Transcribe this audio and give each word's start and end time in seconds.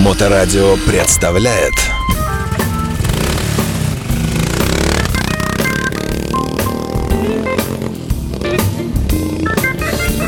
Моторадио 0.00 0.76
представляет 0.86 1.74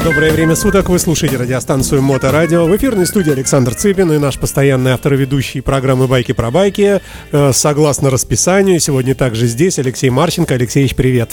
Доброе 0.04 0.32
время 0.32 0.56
суток, 0.56 0.90
вы 0.90 0.98
слушаете 0.98 1.38
радиостанцию 1.38 2.02
Моторадио. 2.02 2.66
В 2.66 2.76
эфирной 2.76 3.06
студии 3.06 3.32
Александр 3.32 3.74
Цыпин 3.74 4.12
и 4.12 4.18
наш 4.18 4.38
постоянный 4.38 4.90
автор 4.92 5.14
и 5.14 5.16
ведущий 5.16 5.62
программы 5.62 6.06
«Байки 6.06 6.32
про 6.32 6.50
байки». 6.50 7.00
Э, 7.30 7.52
Согласно 7.54 8.10
расписанию, 8.10 8.78
сегодня 8.78 9.14
также 9.14 9.46
здесь 9.46 9.78
Алексей 9.78 10.10
Марченко. 10.10 10.52
Алексеевич, 10.52 10.94
привет. 10.94 11.30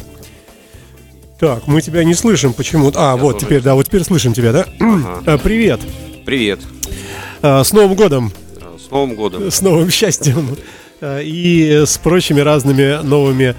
Так, 1.41 1.67
мы 1.67 1.81
тебя 1.81 2.05
не 2.05 2.13
слышим 2.13 2.53
почему-то. 2.53 3.11
А, 3.11 3.17
вот 3.17 3.33
тоже 3.33 3.45
теперь, 3.45 3.61
да, 3.61 3.75
вот 3.75 3.87
теперь 3.87 4.03
слышим 4.03 4.33
тебя, 4.33 4.53
да? 4.53 4.65
Э, 5.25 5.37
Привет. 5.43 5.81
Привет. 6.25 6.59
Э, 7.41 7.63
С 7.63 7.71
Новым 7.73 7.95
годом, 7.95 8.31
С 8.77 8.91
Новым 8.91 9.15
годом. 9.15 9.51
с 9.51 9.61
новым 9.61 9.89
счастьем 9.89 10.57
э, 11.01 11.21
и 11.23 11.83
с 11.85 11.97
прочими 11.97 12.41
разными 12.41 13.01
новыми 13.03 13.55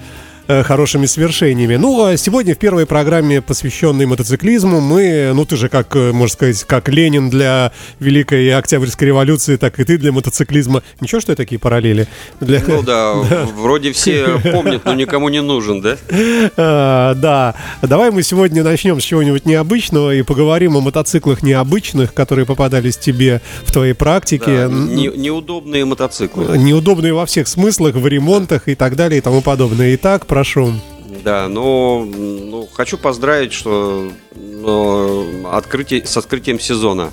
хорошими 0.65 1.07
свершениями. 1.07 1.77
Ну, 1.77 2.05
а 2.05 2.17
сегодня 2.17 2.55
в 2.55 2.59
первой 2.59 2.87
программе, 2.87 3.41
посвященной 3.41 4.07
мотоциклизму, 4.07 4.81
мы, 4.81 5.33
ну 5.35 5.45
ты 5.45 5.57
же 5.57 5.69
как, 5.69 5.95
э, 5.97 6.13
можно 6.13 6.33
сказать, 6.33 6.65
как 6.65 6.89
Ленин 6.89 7.31
для 7.31 7.73
Великой 7.99 8.53
Октябрьской 8.55 9.09
революции, 9.09 9.57
так 9.57 9.79
и 9.79 9.85
ты 9.85 9.99
для 9.99 10.13
мотоциклизма. 10.13 10.83
Ничего, 11.01 11.21
что 11.21 11.33
я 11.33 11.37
такие 11.37 11.59
параллели? 11.59 12.09
Для... 12.41 12.63
Ну 12.67 12.83
да, 12.83 13.15
вроде 13.57 13.93
все 13.93 14.39
помнят, 14.39 14.85
но 14.85 14.95
никому 14.95 15.29
не 15.29 15.43
нужен, 15.43 15.81
да? 15.81 15.97
А, 16.57 17.15
да, 17.15 17.55
давай 17.83 18.11
мы 18.11 18.23
сегодня 18.23 18.63
начнем 18.63 19.01
с 19.01 19.05
чего-нибудь 19.05 19.47
необычного 19.47 20.15
и 20.15 20.23
поговорим 20.23 20.77
о 20.77 20.81
мотоциклах 20.81 21.43
необычных, 21.43 22.13
которые 22.13 22.45
попадались 22.47 22.97
тебе 22.97 23.41
в 23.65 23.73
твоей 23.73 23.95
практике. 23.95 24.69
Да, 24.69 24.75
не- 24.75 25.13
неудобные 25.17 25.85
мотоциклы. 25.85 26.59
Неудобные 26.59 27.13
во 27.15 27.27
всех 27.27 27.49
смыслах, 27.49 27.95
в 27.95 28.07
ремонтах 28.07 28.69
и 28.69 28.75
так 28.75 28.97
далее 28.97 29.19
и 29.19 29.21
тому 29.21 29.43
подобное. 29.43 29.95
Итак, 29.95 30.27
прошу. 30.41 30.73
Да, 31.23 31.49
но 31.49 32.07
ну, 32.07 32.67
хочу 32.73 32.97
поздравить, 32.97 33.53
что 33.53 34.11
ну, 34.35 35.51
открытие, 35.51 36.07
с 36.07 36.17
открытием 36.17 36.59
сезона. 36.59 37.11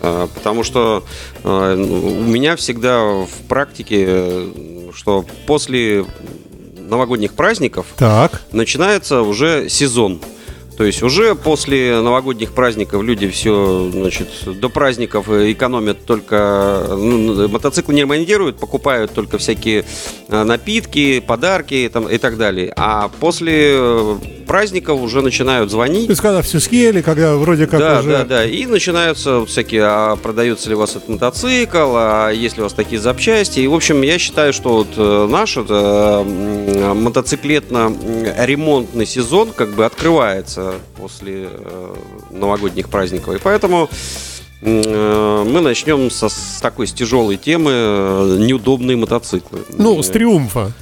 А, 0.00 0.26
Потому 0.34 0.64
что 0.64 1.04
а, 1.44 1.76
ну, 1.76 2.18
у 2.18 2.24
меня 2.24 2.56
всегда 2.56 3.00
в 3.00 3.46
практике, 3.48 4.48
что 4.92 5.24
после 5.46 6.04
новогодних 6.76 7.34
праздников 7.34 7.86
Так. 7.96 8.42
начинается 8.50 9.22
уже 9.22 9.68
сезон. 9.68 10.20
То 10.76 10.84
есть 10.84 11.02
уже 11.02 11.34
после 11.34 12.00
новогодних 12.00 12.52
праздников 12.52 13.02
люди 13.02 13.28
все, 13.28 13.90
значит, 13.92 14.28
до 14.44 14.68
праздников 14.68 15.28
экономят 15.28 16.04
только, 16.04 16.86
ну, 16.90 17.48
мотоциклы 17.48 17.94
не 17.94 18.02
ремонтируют, 18.02 18.56
покупают 18.56 19.12
только 19.12 19.38
всякие 19.38 19.84
э, 20.28 20.42
напитки, 20.42 21.20
подарки 21.20 21.88
там, 21.92 22.08
и 22.08 22.18
так 22.18 22.36
далее. 22.36 22.72
А 22.76 23.08
после 23.20 23.74
э, 23.76 24.16
праздников 24.46 25.00
уже 25.00 25.22
начинают 25.22 25.70
То 25.70 25.76
звонить. 25.76 26.08
есть, 26.08 26.20
когда 26.20 26.42
все 26.42 26.58
съели, 26.58 27.02
когда 27.02 27.36
вроде 27.36 27.66
как 27.66 27.80
да, 27.80 28.00
уже... 28.00 28.10
да, 28.10 28.24
да. 28.24 28.44
И 28.44 28.66
начинаются 28.66 29.44
всякие, 29.46 29.84
а 29.84 30.16
продается 30.16 30.68
ли 30.68 30.74
у 30.74 30.78
вас 30.78 30.96
этот 30.96 31.08
мотоцикл, 31.08 31.92
а 31.94 32.30
есть 32.30 32.56
ли 32.56 32.62
у 32.62 32.64
вас 32.64 32.72
такие 32.72 33.00
запчасти. 33.00 33.60
И, 33.60 33.68
в 33.68 33.74
общем, 33.74 34.02
я 34.02 34.18
считаю, 34.18 34.52
что 34.52 34.78
вот 34.78 34.88
э, 34.96 35.26
наш 35.30 35.56
вот, 35.56 35.68
э, 35.70 36.24
мотоциклетно-ремонтный 36.94 39.06
сезон 39.06 39.52
как 39.52 39.74
бы 39.74 39.84
открывается 39.84 40.63
после 40.96 41.48
э, 41.50 41.94
новогодних 42.30 42.88
праздников. 42.88 43.36
И 43.36 43.38
поэтому 43.38 43.88
э, 44.60 45.44
мы 45.46 45.60
начнем 45.60 46.10
со, 46.10 46.28
с 46.28 46.58
такой 46.60 46.86
с 46.86 46.92
тяжелой 46.92 47.36
темы 47.36 47.70
э, 47.72 48.36
неудобные 48.40 48.96
мотоциклы. 48.96 49.60
Ну, 49.76 50.02
с 50.02 50.08
триумфа. 50.08 50.72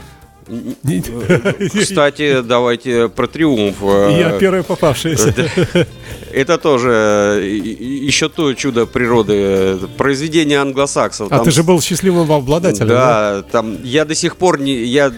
Кстати, 1.80 2.42
давайте 2.42 3.08
про 3.08 3.26
триумф. 3.26 3.76
Я 3.82 4.38
первый 4.38 4.62
попавшийся. 4.62 5.34
Это 6.32 6.58
тоже 6.58 7.42
еще 7.48 8.28
то 8.28 8.52
чудо 8.54 8.86
природы, 8.86 9.78
произведение 9.96 10.60
англосаксов. 10.60 11.28
А 11.30 11.36
Там 11.36 11.44
ты 11.44 11.50
же 11.50 11.62
был 11.62 11.80
счастливым 11.80 12.30
обладателем, 12.32 12.88
да? 12.88 13.42
Да, 13.42 13.42
там 13.42 13.82
я 13.84 14.04
до 14.04 14.14
сих 14.14 14.36
пор 14.36 14.58
не, 14.58 14.84
я 14.84 15.12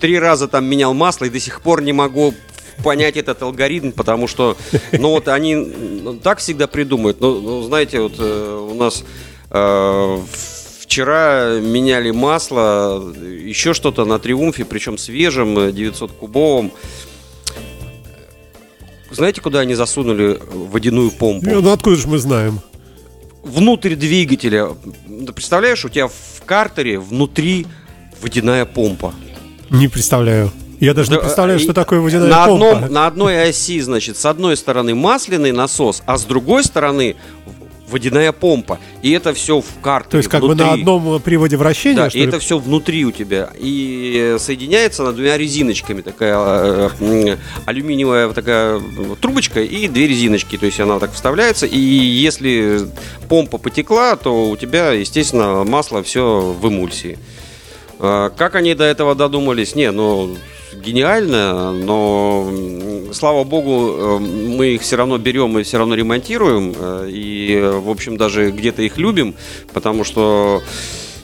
три 0.00 0.18
раза 0.18 0.48
там 0.48 0.64
менял 0.64 0.94
масло 0.94 1.26
и 1.26 1.30
до 1.30 1.40
сих 1.40 1.60
пор 1.60 1.82
не 1.82 1.92
могу 1.92 2.34
понять 2.82 3.16
этот 3.16 3.42
алгоритм, 3.42 3.92
потому 3.92 4.26
что, 4.26 4.56
ну 4.92 5.10
вот 5.10 5.28
они 5.28 5.54
ну, 5.54 6.14
так 6.14 6.38
всегда 6.38 6.66
придумают. 6.66 7.20
Ну, 7.20 7.40
ну, 7.40 7.62
знаете, 7.62 8.00
вот 8.00 8.14
э, 8.18 8.68
у 8.70 8.74
нас 8.74 9.04
э, 9.50 10.18
вчера 10.80 11.58
меняли 11.60 12.10
масло, 12.10 13.12
еще 13.22 13.74
что-то 13.74 14.04
на 14.04 14.18
Триумфе, 14.18 14.64
причем 14.64 14.98
свежем, 14.98 15.58
э, 15.58 15.70
900-кубовом. 15.70 16.72
Знаете, 19.10 19.40
куда 19.40 19.60
они 19.60 19.74
засунули 19.74 20.38
водяную 20.52 21.10
помпу? 21.10 21.50
Ну, 21.50 21.72
откуда 21.72 21.96
же 21.96 22.06
мы 22.06 22.18
знаем? 22.18 22.60
внутрь 23.42 23.94
двигателя. 23.94 24.68
Представляешь, 25.34 25.84
у 25.84 25.88
тебя 25.88 26.08
в 26.08 26.42
картере 26.44 26.98
внутри 26.98 27.66
водяная 28.20 28.64
помпа. 28.64 29.14
Не 29.70 29.88
представляю. 29.88 30.52
Я 30.80 30.94
даже 30.94 31.10
не 31.12 31.18
представляю, 31.18 31.60
и 31.60 31.62
что 31.62 31.72
такое 31.74 32.00
водяная 32.00 32.28
на 32.30 32.46
помпа. 32.46 32.70
Одном, 32.72 32.92
на 32.92 33.06
одной 33.06 33.48
оси, 33.50 33.80
значит, 33.80 34.16
с 34.16 34.24
одной 34.26 34.56
стороны 34.56 34.94
масляный 34.94 35.52
насос, 35.52 36.02
а 36.06 36.16
с 36.16 36.24
другой 36.24 36.64
стороны 36.64 37.16
водяная 37.88 38.30
помпа. 38.32 38.78
И 39.02 39.10
это 39.10 39.34
все 39.34 39.60
в 39.60 39.80
картере 39.82 40.10
То 40.12 40.16
есть 40.18 40.28
как 40.30 40.40
бы 40.42 40.46
внутри. 40.48 40.64
на 40.64 40.72
одном 40.74 41.20
приводе 41.20 41.56
вращения, 41.56 41.96
Да, 41.96 42.06
и 42.08 42.18
ли? 42.20 42.24
это 42.24 42.38
все 42.38 42.56
внутри 42.58 43.04
у 43.04 43.10
тебя. 43.10 43.50
И 43.58 44.34
э, 44.36 44.38
соединяется 44.38 45.02
она 45.02 45.10
двумя 45.12 45.36
резиночками. 45.36 46.00
Такая 46.00 46.36
э, 46.38 46.90
м, 47.00 47.38
алюминиевая 47.66 48.28
такая 48.30 48.78
э, 48.78 48.80
трубочка 49.20 49.60
и 49.60 49.88
две 49.88 50.06
резиночки. 50.06 50.56
То 50.56 50.66
есть 50.66 50.78
она 50.80 51.00
так 51.00 51.12
вставляется. 51.12 51.66
И 51.66 51.78
если 51.78 52.82
помпа 53.28 53.58
потекла, 53.58 54.14
то 54.16 54.48
у 54.50 54.56
тебя, 54.56 54.92
естественно, 54.92 55.64
масло 55.64 56.02
все 56.04 56.40
в 56.40 56.68
эмульсии. 56.68 57.18
А, 57.98 58.30
Как 58.30 58.54
они 58.54 58.74
до 58.74 58.84
этого 58.84 59.16
додумались? 59.16 59.74
Не, 59.74 59.90
ну 59.90 60.36
гениально, 60.74 61.72
но 61.72 62.50
слава 63.12 63.44
богу, 63.44 63.94
э, 63.96 64.18
мы 64.18 64.68
их 64.74 64.82
все 64.82 64.96
равно 64.96 65.18
берем 65.18 65.58
и 65.58 65.62
все 65.62 65.78
равно 65.78 65.94
ремонтируем, 65.94 66.74
э, 66.76 67.08
и, 67.10 67.60
в 67.60 67.88
общем, 67.88 68.16
даже 68.16 68.50
где-то 68.50 68.82
их 68.82 68.98
любим, 68.98 69.34
потому 69.72 70.04
что 70.04 70.62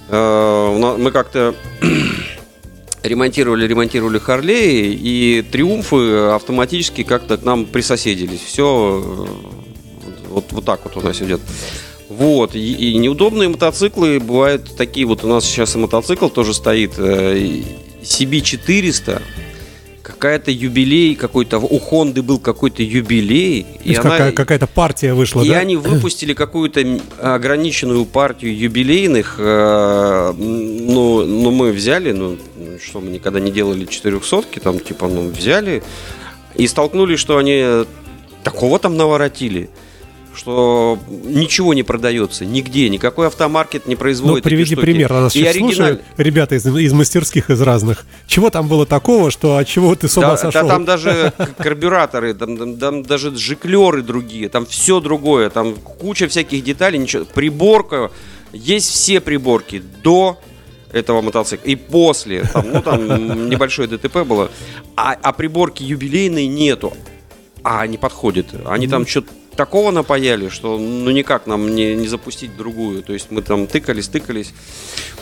э, 0.08 0.96
мы 0.98 1.10
как-то 1.10 1.54
ремонтировали, 3.02 3.66
ремонтировали 3.66 4.18
Харлеи, 4.18 4.92
и 4.92 5.42
Триумфы 5.42 6.30
автоматически 6.34 7.02
как-то 7.02 7.36
к 7.36 7.44
нам 7.44 7.66
присоседились. 7.66 8.40
Все 8.40 9.26
вот, 10.28 10.44
вот 10.50 10.64
так 10.64 10.80
вот 10.84 10.96
у 10.96 11.00
нас 11.00 11.20
идет. 11.22 11.40
Вот, 12.08 12.54
и, 12.54 12.72
и 12.72 12.96
неудобные 12.98 13.48
мотоциклы 13.48 14.20
бывают 14.20 14.76
такие, 14.76 15.06
вот 15.06 15.24
у 15.24 15.28
нас 15.28 15.44
сейчас 15.44 15.74
и 15.74 15.78
мотоцикл 15.78 16.28
тоже 16.28 16.54
стоит, 16.54 16.92
CB400, 18.06 19.21
какая-то 20.03 20.53
юбилей 20.53 21.17
какой-то, 21.17 21.59
у 21.59 21.78
Хонды 21.81 22.22
был 22.22 22.39
какой-то 22.39 22.83
юбилей, 22.83 23.65
То 23.65 23.83
и 23.84 23.89
есть 23.89 24.00
она- 24.00 24.11
какая- 24.11 24.33
какая-то 24.33 24.67
партия 24.69 25.15
вышла, 25.15 25.43
и 25.43 25.49
да? 25.49 25.59
они 25.59 25.77
выпустили 25.77 26.33
какую-то 26.33 27.00
ограниченную 27.21 28.05
партию 28.05 28.56
юбилейных. 28.56 29.34
э, 29.39 30.33
ну, 30.39 31.25
ну, 31.27 31.50
мы 31.50 31.72
взяли, 31.72 32.12
ну, 32.12 32.39
что 32.84 33.00
мы 33.00 33.11
никогда 33.11 33.41
не 33.41 33.50
делали 33.50 33.84
400 33.84 34.61
там, 34.61 34.78
типа, 34.78 35.09
ну, 35.09 35.28
взяли 35.28 35.83
и 36.55 36.67
столкнулись, 36.69 37.19
что 37.19 37.37
они 37.38 37.84
такого 38.44 38.78
там 38.78 38.97
наворотили, 38.97 39.69
что 40.36 40.98
ничего 41.24 41.74
не 41.74 41.82
продается 41.82 42.44
нигде, 42.44 42.88
никакой 42.88 43.26
автомаркет 43.26 43.86
не 43.86 43.94
Ну, 43.94 43.98
производит. 43.98 44.38
эти 44.47 44.48
приведи 44.54 44.76
пример. 44.76 45.11
Нас 45.12 45.34
И 45.34 45.43
оригиналь- 45.43 45.58
слушают 45.75 46.02
ребята 46.16 46.55
из, 46.55 46.66
из 46.66 46.93
мастерских, 46.93 47.50
из 47.50 47.61
разных. 47.62 48.05
Чего 48.26 48.50
там 48.50 48.69
было 48.69 48.87
такого, 48.87 49.31
что 49.31 49.56
от 49.56 49.66
чего 49.66 49.94
ты 49.94 50.08
с 50.08 50.16
ума 50.16 50.31
Да, 50.31 50.37
сошел? 50.37 50.62
да 50.62 50.69
там 50.69 50.84
даже 50.84 51.32
карбюраторы, 51.58 52.34
там, 52.34 52.56
там- 52.56 52.76
там 52.76 53.02
даже 53.02 53.34
жиклеры 53.37 54.02
другие, 54.02 54.49
там 54.49 54.66
все 54.66 55.00
другое, 55.00 55.50
там 55.50 55.75
куча 55.75 56.28
всяких 56.28 56.62
деталей, 56.62 56.99
ничего. 56.99 57.25
Приборка, 57.25 58.11
есть 58.52 58.90
все 58.90 59.20
приборки 59.20 59.82
до 60.02 60.38
этого 60.93 61.20
мотоцикла 61.20 61.64
и 61.66 61.76
после, 61.76 62.44
там, 62.44 62.64
ну 62.72 62.82
там 62.82 63.49
небольшое 63.50 63.88
ДТП 63.88 64.19
было, 64.25 64.50
а, 64.96 65.16
а 65.20 65.32
приборки 65.32 65.82
юбилейной 65.82 66.46
нету, 66.46 66.93
а 67.62 67.81
они 67.81 67.99
подходят, 67.99 68.46
они 68.66 68.87
там 68.88 69.06
что-то 69.06 69.28
такого 69.56 69.91
напаяли, 69.91 70.49
что 70.49 70.79
ну 70.79 71.11
никак 71.11 71.47
нам 71.47 71.75
не, 71.75 71.94
не 71.94 72.06
запустить 72.06 72.56
другую. 72.56 73.03
То 73.03 73.12
есть 73.12 73.29
мы 73.31 73.43
там 73.43 73.67
тыкались, 73.67 74.08
тыкались. 74.08 74.53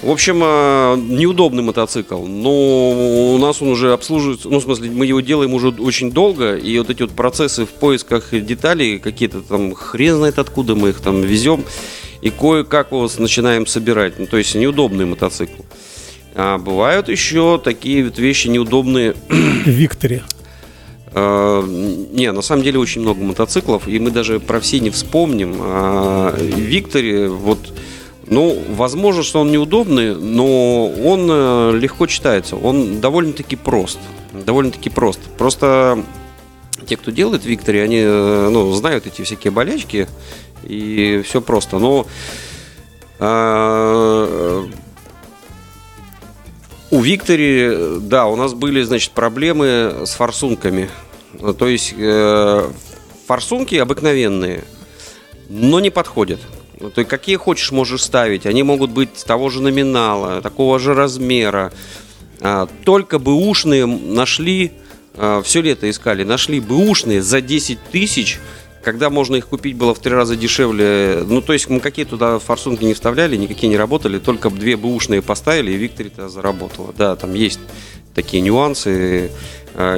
В 0.03 0.11
общем, 0.11 0.43
э, 0.43 0.97
неудобный 0.97 1.63
мотоцикл. 1.63 2.25
Но 2.27 3.35
у 3.35 3.39
нас 3.39 3.63
он 3.63 3.69
уже 3.69 3.93
обслуживается, 3.93 4.49
ну, 4.49 4.59
в 4.59 4.65
смысле, 4.65 4.91
мы 4.91 5.07
его 5.07 5.21
делаем 5.21 5.55
уже 5.55 5.69
очень 5.69 6.11
долго, 6.13 6.57
и 6.57 6.79
вот 6.79 6.91
эти 6.91 7.03
вот 7.03 7.13
процессы 7.13 7.65
в 7.65 7.71
поисках 7.71 8.31
деталей, 8.33 8.99
какие-то 8.99 9.41
там, 9.41 9.75
хрен 9.75 10.17
знает 10.17 10.39
откуда 10.39 10.75
мы 10.75 10.91
их 10.91 11.01
там 11.01 11.23
везем. 11.23 11.65
и 12.25 12.31
кое-как 12.31 12.91
его 12.91 13.09
начинаем 13.19 13.67
собирать. 13.67 14.19
Ну, 14.19 14.27
то 14.27 14.39
есть 14.39 14.55
неудобный 14.55 15.05
мотоцикл. 15.05 15.63
А 16.35 16.57
бывают 16.59 17.09
еще 17.09 17.61
такие 17.63 18.05
вот 18.05 18.19
вещи 18.19 18.49
неудобные. 18.49 19.15
Викторе. 19.29 20.25
Э, 21.15 21.63
Не, 22.13 22.33
на 22.33 22.43
самом 22.43 22.63
деле 22.63 22.79
очень 22.79 23.01
много 23.01 23.23
мотоциклов, 23.23 23.89
и 23.89 23.99
мы 23.99 24.11
даже 24.11 24.41
про 24.41 24.61
все 24.61 24.81
не 24.81 24.91
вспомним. 24.91 25.57
А, 25.61 26.35
Викторе, 26.37 27.29
вот, 27.29 27.59
ну, 28.27 28.59
возможно, 28.71 29.23
что 29.23 29.41
он 29.41 29.53
неудобный, 29.53 30.15
но 30.15 30.87
он 30.87 31.29
э, 31.31 31.73
легко 31.79 32.07
читается. 32.07 32.57
Он 32.57 33.01
довольно-таки 33.01 33.57
прост. 33.57 33.99
Довольно-таки 34.33 34.91
прост. 34.91 35.21
Просто 35.39 36.03
те, 36.87 36.97
кто 36.97 37.11
делает 37.11 37.45
Викторе, 37.45 37.83
они 37.83 38.01
э, 38.01 38.49
ну, 38.51 38.73
знают 38.73 39.07
эти 39.07 39.23
всякие 39.23 39.51
болячки, 39.51 40.09
и 40.63 41.23
все 41.25 41.41
просто. 41.41 41.79
Но 41.79 42.07
а, 43.19 44.67
у 46.95 47.01
Виктори, 47.01 47.99
да, 48.03 48.27
у 48.27 48.37
нас 48.37 48.55
были, 48.55 48.81
значит, 48.83 49.11
проблемы 49.11 50.05
с 50.07 50.15
форсунками. 50.15 50.89
Ну, 51.41 51.53
То 51.53 51.67
есть 51.67 51.93
э, 51.99 52.71
форсунки 53.27 53.75
обыкновенные, 53.75 54.63
но 55.49 55.81
не 55.81 55.91
подходят. 55.91 56.39
Ну, 56.79 56.91
То 56.91 57.01
есть 57.01 57.11
какие 57.11 57.35
хочешь 57.35 57.73
можешь 57.73 58.05
ставить. 58.05 58.47
Они 58.47 58.63
могут 58.63 58.93
быть 58.93 59.25
того 59.25 59.51
же 59.51 59.61
номинала, 59.61 60.41
такого 60.41 60.79
же 60.79 60.95
размера. 60.95 61.73
А, 62.41 62.69
Только 62.85 63.19
бэушные 63.19 63.87
нашли, 63.87 64.71
все 65.43 65.63
лето 65.63 65.91
искали, 65.91 66.23
нашли 66.23 66.61
бэушные 66.61 67.23
за 67.23 67.41
10 67.41 67.79
тысяч, 67.91 68.39
когда 68.85 69.11
можно 69.11 69.37
их 69.37 69.49
купить 69.49 69.77
было 69.77 69.95
в 69.95 69.99
три 69.99 70.13
раза 70.13 70.37
дешевле. 70.37 71.25
Ну, 71.27 71.41
то 71.41 71.53
есть 71.53 71.69
мы 71.69 71.81
какие 71.81 72.05
туда 72.05 72.39
форсунки 72.39 72.85
не 72.85 72.95
вставляли, 72.95 73.37
никакие 73.37 73.69
не 73.69 73.77
работали, 73.77 74.19
только 74.19 74.51
две 74.51 74.77
бэушные 74.77 75.23
поставили, 75.23 75.73
и 75.73 75.77
Виктори-то 75.77 76.29
заработала. 76.29 76.95
Да, 76.97 77.17
там 77.17 77.35
есть 77.35 77.61
такие 78.15 78.43
нюансы 78.43 79.33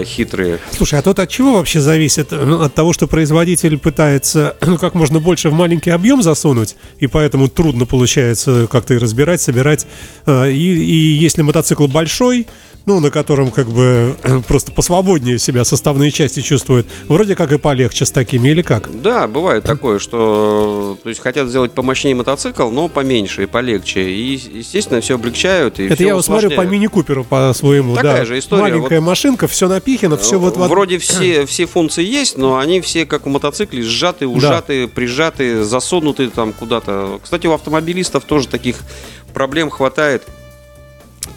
хитрые. 0.05 0.58
Слушай, 0.70 0.99
а 0.99 1.02
тут 1.02 1.19
от 1.19 1.28
чего 1.28 1.55
вообще 1.55 1.81
зависит? 1.81 2.31
Ну, 2.31 2.62
От 2.62 2.75
того, 2.75 2.93
что 2.93 3.06
производитель 3.06 3.78
пытается 3.78 4.56
ну, 4.67 4.78
как 4.78 4.94
можно 4.94 5.20
больше 5.20 5.50
в 5.50 5.52
маленький 5.52 5.90
объем 5.90 6.23
засунуть, 6.23 6.76
и 6.99 7.06
поэтому 7.06 7.49
трудно 7.49 7.87
получается 7.87 8.67
как-то 8.70 8.94
и 8.94 8.99
разбирать, 8.99 9.40
собирать. 9.40 9.87
Э, 10.26 10.50
И, 10.50 10.55
и 10.56 10.94
если 11.14 11.43
мотоцикл 11.43 11.87
большой, 11.87 12.46
ну, 12.87 13.00
на 13.00 13.11
котором 13.11 13.50
как 13.50 13.69
бы 13.69 14.17
просто 14.49 14.70
посвободнее 14.73 15.38
себя 15.38 15.64
составные 15.64 16.11
части 16.12 16.40
чувствует, 16.40 16.87
вроде 17.08 17.34
как 17.34 17.52
и 17.52 17.58
полегче 17.58 18.05
с 18.06 18.11
такими, 18.12 18.49
или 18.50 18.62
как? 18.62 18.88
Да, 19.02 19.26
бывает 19.26 19.64
такое, 19.64 19.99
что 19.99 20.96
то 21.02 21.08
есть 21.08 21.20
хотят 21.20 21.49
сделать 21.49 21.72
помощнее 21.72 22.14
мотоцикл, 22.14 22.70
но 22.70 22.88
поменьше 22.88 23.43
и 23.43 23.46
полегче. 23.46 24.08
И, 24.11 24.40
естественно, 24.58 25.00
все 25.00 25.17
облегчают. 25.17 25.81
И 25.81 25.87
Это 25.87 25.96
всё 25.96 26.06
я 26.06 26.14
вот 26.14 26.25
смотрю 26.25 26.49
по 26.50 26.55
усложняют. 26.55 26.72
мини-куперу 26.72 27.25
по 27.25 27.52
своему, 27.55 27.94
Такая 27.96 28.19
да. 28.20 28.25
же 28.25 28.38
история. 28.38 28.62
Маленькая 28.62 29.00
машинка, 29.00 29.49
все 29.49 29.66
напихано, 29.69 30.17
все 30.17 30.39
вот... 30.39 30.57
Вроде 30.57 30.99
все, 30.99 31.47
все 31.47 31.67
функции 31.67 32.05
есть, 32.05 32.37
но 32.37 32.59
они 32.59 32.81
все, 32.81 33.07
как 33.07 33.27
в 33.27 33.29
мотоцикле, 33.29 33.83
сжаты, 33.83 34.27
ужаты, 34.27 34.89
прижаты, 34.89 35.65
засунуты 35.65 36.29
там 36.31 36.53
куда-то. 36.53 37.21
Кстати, 37.23 37.47
у 37.47 37.53
автомобилистов 37.53 38.25
тоже 38.25 38.49
таких 38.49 38.77
проблем 39.33 39.71
хватает. 39.71 40.23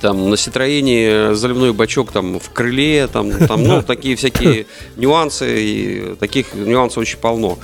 Там 0.02 0.30
на 0.30 0.38
Ситроене 0.38 1.36
заливной 1.36 1.74
бачок 1.74 2.12
там 2.12 2.40
в 2.40 2.50
крыле, 2.52 3.08
там, 3.08 3.32
там 3.48 3.64
ну, 3.64 3.82
такие 3.82 4.16
всякие 4.16 4.66
нюансы, 4.96 5.62
и 5.62 6.16
таких 6.20 6.54
нюансов 6.54 7.00
очень 7.00 7.18
полно. 7.18 7.58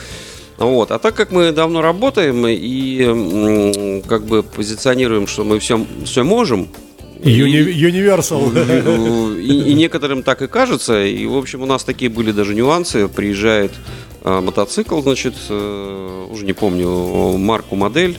Вот. 0.57 0.91
А 0.91 0.99
так 0.99 1.15
как 1.15 1.31
мы 1.31 1.51
давно 1.51 1.81
работаем 1.81 2.45
и 2.47 4.01
как 4.07 4.25
бы 4.25 4.43
позиционируем, 4.43 5.27
что 5.27 5.43
мы 5.43 5.59
все, 5.59 5.85
все 6.05 6.23
можем, 6.23 6.69
Юни- 7.29 7.73
Universal. 7.73 8.83
Ну, 8.83 9.37
и, 9.37 9.71
и 9.71 9.73
некоторым 9.83 10.23
так 10.23 10.41
и 10.41 10.47
кажется. 10.47 11.03
И, 11.05 11.25
в 11.25 11.35
общем, 11.35 11.61
у 11.61 11.65
нас 11.65 11.83
такие 11.83 12.09
были 12.09 12.31
даже 12.31 12.53
нюансы. 12.53 13.07
Приезжает 13.07 13.71
а, 14.23 14.41
мотоцикл, 14.41 15.01
значит, 15.01 15.33
э, 15.49 16.27
уже 16.31 16.45
не 16.45 16.53
помню 16.53 17.37
марку, 17.37 17.75
модель. 17.75 18.17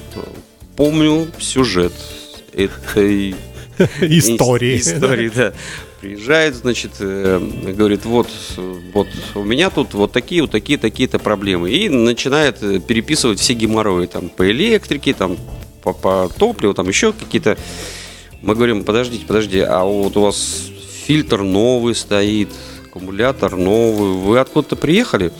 Помню 0.76 1.29
сюжет 1.38 1.93
этой 2.53 3.31
Истории. 4.00 4.76
ис- 4.76 4.97
Истории, 4.97 5.31
да. 5.35 5.52
Приезжает, 6.00 6.55
значит, 6.55 6.93
э, 7.00 7.41
говорит, 7.76 8.05
вот, 8.05 8.29
э, 8.56 8.75
вот 8.93 9.09
у 9.35 9.43
меня 9.44 9.70
тут 9.70 9.94
вот 9.94 10.12
такие, 10.12 10.43
вот 10.43 10.50
такие, 10.50 10.79
такие-то 10.79 11.19
проблемы. 11.19 11.70
И 11.70 11.88
начинает 11.88 12.62
э, 12.62 12.81
переписывать 12.81 13.38
все 13.41 13.55
геморрои 13.55 14.06
там 14.06 14.29
по 14.29 14.49
электрике, 14.50 15.14
там 15.14 15.37
по, 15.82 15.93
по 15.93 16.31
топливу, 16.38 16.75
там 16.75 16.88
еще 16.88 17.12
какие-то. 17.12 17.56
Мы 18.47 18.55
говорим, 18.55 18.85
подождите, 18.85 19.27
подожди, 19.27 19.59
а 19.59 19.83
вот 19.83 20.17
у 20.17 20.21
вас 20.21 20.69
фильтр 21.05 21.43
новый 21.43 21.97
стоит, 21.97 22.49
аккумулятор 22.87 23.57
новый, 23.57 24.13
вы 24.13 24.39
откуда-то 24.39 24.77
приехали? 24.77 25.33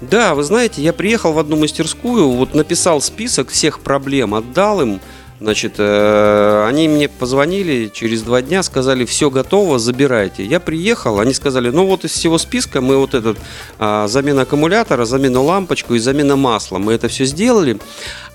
Да, 0.00 0.36
вы 0.36 0.44
знаете, 0.44 0.80
я 0.80 0.92
приехал 0.92 1.32
в 1.32 1.40
одну 1.40 1.56
мастерскую, 1.56 2.30
вот 2.30 2.54
написал 2.54 3.00
список 3.00 3.48
всех 3.48 3.80
проблем, 3.80 4.32
отдал 4.32 4.80
им, 4.80 5.00
Значит, 5.42 5.74
э, 5.78 6.66
они 6.68 6.86
мне 6.86 7.08
позвонили 7.08 7.90
через 7.92 8.22
два 8.22 8.42
дня, 8.42 8.62
сказали, 8.62 9.04
все 9.04 9.28
готово, 9.28 9.80
забирайте. 9.80 10.44
Я 10.44 10.60
приехал, 10.60 11.18
они 11.18 11.34
сказали, 11.34 11.70
ну 11.70 11.84
вот 11.84 12.04
из 12.04 12.12
всего 12.12 12.38
списка 12.38 12.80
мы 12.80 12.96
вот 12.96 13.14
этот 13.14 13.38
а, 13.80 14.06
замена 14.06 14.42
аккумулятора, 14.42 15.04
замена 15.04 15.42
лампочку 15.42 15.94
и 15.94 15.98
замена 15.98 16.36
масла, 16.36 16.78
мы 16.78 16.92
это 16.92 17.08
все 17.08 17.24
сделали. 17.24 17.80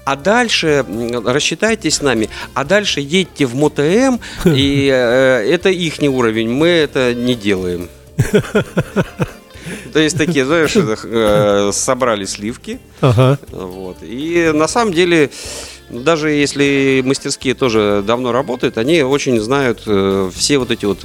А 0.08 0.16
дальше 0.16 0.86
рассчитайтесь 1.26 1.96
с 1.96 2.02
нами, 2.02 2.30
а 2.54 2.64
дальше 2.64 3.02
едьте 3.02 3.46
в 3.46 3.56
МОТМ, 3.56 4.20
и 4.46 4.90
э, 4.90 5.52
это 5.52 5.68
их 5.68 6.00
уровень, 6.02 6.50
мы 6.50 6.68
это 6.68 7.14
не 7.14 7.36
делаем. 7.36 7.90
То 9.92 10.00
есть 10.00 10.18
такие, 10.18 10.46
знаешь, 10.46 10.78
э, 10.78 11.72
собрали 11.74 12.24
сливки, 12.24 12.80
Ага. 13.02 13.38
вот. 13.52 13.98
И 14.02 14.52
на 14.54 14.70
самом 14.70 14.94
деле, 14.94 15.30
даже 15.90 16.30
если 16.30 17.04
мастерские 17.06 17.54
тоже 17.54 18.02
давно 18.08 18.32
работают, 18.32 18.78
они 18.78 19.02
очень 19.02 19.42
знают 19.42 19.84
э, 19.88 20.32
все 20.34 20.58
вот 20.58 20.72
эти 20.72 20.86
вот 20.86 21.00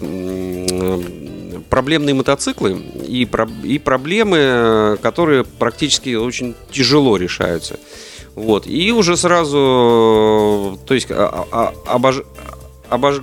проблемные 1.69 2.15
мотоциклы 2.15 2.81
и, 3.05 3.29
и 3.65 3.79
проблемы, 3.81 4.97
которые 5.03 5.43
практически 5.43 6.15
очень 6.15 6.55
тяжело 6.71 7.17
решаются. 7.17 7.81
Вот. 8.35 8.67
И 8.67 8.93
уже 8.93 9.17
сразу, 9.17 9.59
э, 10.75 10.87
то 10.87 10.95
есть 10.95 11.11
а- 11.11 11.47
а- 11.51 11.73
обож- 11.87 12.25
обож- 12.91 13.23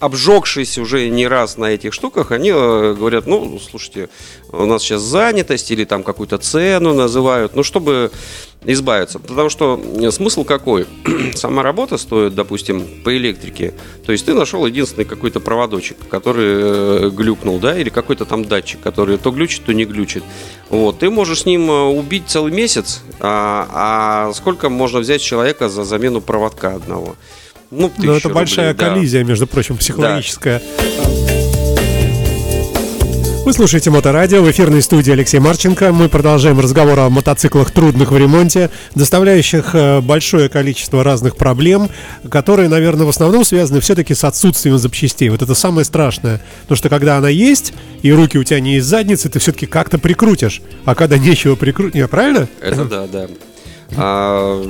обжегшись 0.00 0.78
уже 0.78 1.08
не 1.10 1.28
раз 1.28 1.58
на 1.58 1.66
этих 1.66 1.92
штуках, 1.92 2.32
они 2.32 2.50
э, 2.50 2.94
говорят, 2.98 3.26
ну, 3.26 3.60
слушайте, 3.60 4.08
у 4.50 4.64
нас 4.64 4.82
сейчас 4.82 5.02
занятость 5.02 5.70
или 5.70 5.84
там 5.84 6.02
какую-то 6.02 6.38
цену 6.38 6.94
называют, 6.94 7.54
ну, 7.54 7.62
чтобы 7.62 8.10
избавиться. 8.64 9.18
Потому 9.18 9.50
что 9.50 9.78
э, 10.00 10.10
смысл 10.10 10.44
какой? 10.44 10.86
Сама 11.34 11.62
работа 11.62 11.98
стоит, 11.98 12.34
допустим, 12.34 13.02
по 13.04 13.14
электрике. 13.14 13.74
То 14.06 14.12
есть 14.12 14.24
ты 14.24 14.32
нашел 14.32 14.64
единственный 14.64 15.04
какой-то 15.04 15.38
проводочек, 15.38 15.98
который 16.08 16.46
э, 16.46 17.10
глюкнул, 17.10 17.58
да, 17.58 17.78
или 17.78 17.90
какой-то 17.90 18.24
там 18.24 18.46
датчик, 18.46 18.80
который 18.80 19.18
то 19.18 19.30
глючит, 19.30 19.64
то 19.66 19.74
не 19.74 19.84
глючит. 19.84 20.24
Вот. 20.70 20.98
Ты 20.98 21.10
можешь 21.10 21.42
с 21.42 21.46
ним 21.46 21.68
убить 21.68 22.24
целый 22.26 22.52
месяц, 22.52 23.02
а, 23.20 23.68
а 23.70 24.32
сколько 24.32 24.70
можно 24.70 25.00
взять 25.00 25.20
человека 25.20 25.68
за 25.68 25.84
замену 25.84 26.22
проводка 26.22 26.74
одного? 26.74 27.16
Ну, 27.70 27.88
тысячу 27.88 28.12
это 28.12 28.28
большая 28.30 28.72
рублей, 28.72 28.86
да. 28.86 28.94
коллизия, 28.94 29.24
между 29.24 29.46
прочим, 29.46 29.76
психологическая. 29.76 30.60
Вы 33.44 33.52
слушаете 33.54 33.90
Моторадио 33.90 34.42
в 34.42 34.50
эфирной 34.50 34.82
студии 34.82 35.12
Алексей 35.12 35.38
Марченко. 35.38 35.92
Мы 35.92 36.08
продолжаем 36.08 36.60
разговор 36.60 36.98
о 36.98 37.10
мотоциклах 37.10 37.70
трудных 37.70 38.10
в 38.10 38.16
ремонте, 38.16 38.70
доставляющих 38.94 39.74
э, 39.74 40.00
большое 40.00 40.48
количество 40.48 41.02
разных 41.02 41.36
проблем, 41.36 41.88
которые, 42.28 42.68
наверное, 42.68 43.06
в 43.06 43.08
основном 43.08 43.44
связаны 43.44 43.80
все-таки 43.80 44.14
с 44.14 44.24
отсутствием 44.24 44.76
запчастей. 44.76 45.30
Вот 45.30 45.42
это 45.42 45.54
самое 45.54 45.84
страшное. 45.84 46.40
Потому 46.62 46.76
что 46.76 46.88
когда 46.88 47.16
она 47.16 47.28
есть, 47.28 47.72
и 48.02 48.12
руки 48.12 48.36
у 48.36 48.44
тебя 48.44 48.60
не 48.60 48.76
из 48.76 48.84
задницы, 48.84 49.28
ты 49.28 49.38
все-таки 49.38 49.66
как-то 49.66 49.98
прикрутишь. 49.98 50.60
А 50.84 50.94
когда 50.94 51.18
нечего 51.18 51.54
прикрутить, 51.54 52.08
правильно? 52.10 52.48
Это 52.60 52.84
да, 52.84 53.06
да. 53.06 53.26
А, 53.96 54.62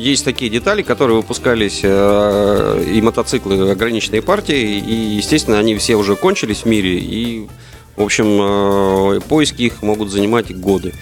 есть 0.00 0.24
такие 0.24 0.50
детали, 0.50 0.82
которые 0.82 1.18
выпускались 1.18 1.80
э, 1.82 2.84
и 2.90 3.00
мотоциклы 3.02 3.70
ограниченной 3.70 4.22
партии, 4.22 4.78
и, 4.78 4.94
естественно, 5.16 5.58
они 5.58 5.76
все 5.76 5.96
уже 5.96 6.16
кончились 6.16 6.62
в 6.62 6.66
мире, 6.66 6.98
и, 6.98 7.46
в 7.96 8.02
общем, 8.02 8.26
э, 8.40 9.20
поиски 9.28 9.62
их 9.62 9.82
могут 9.82 10.10
занимать 10.10 10.58
годы. 10.58 10.94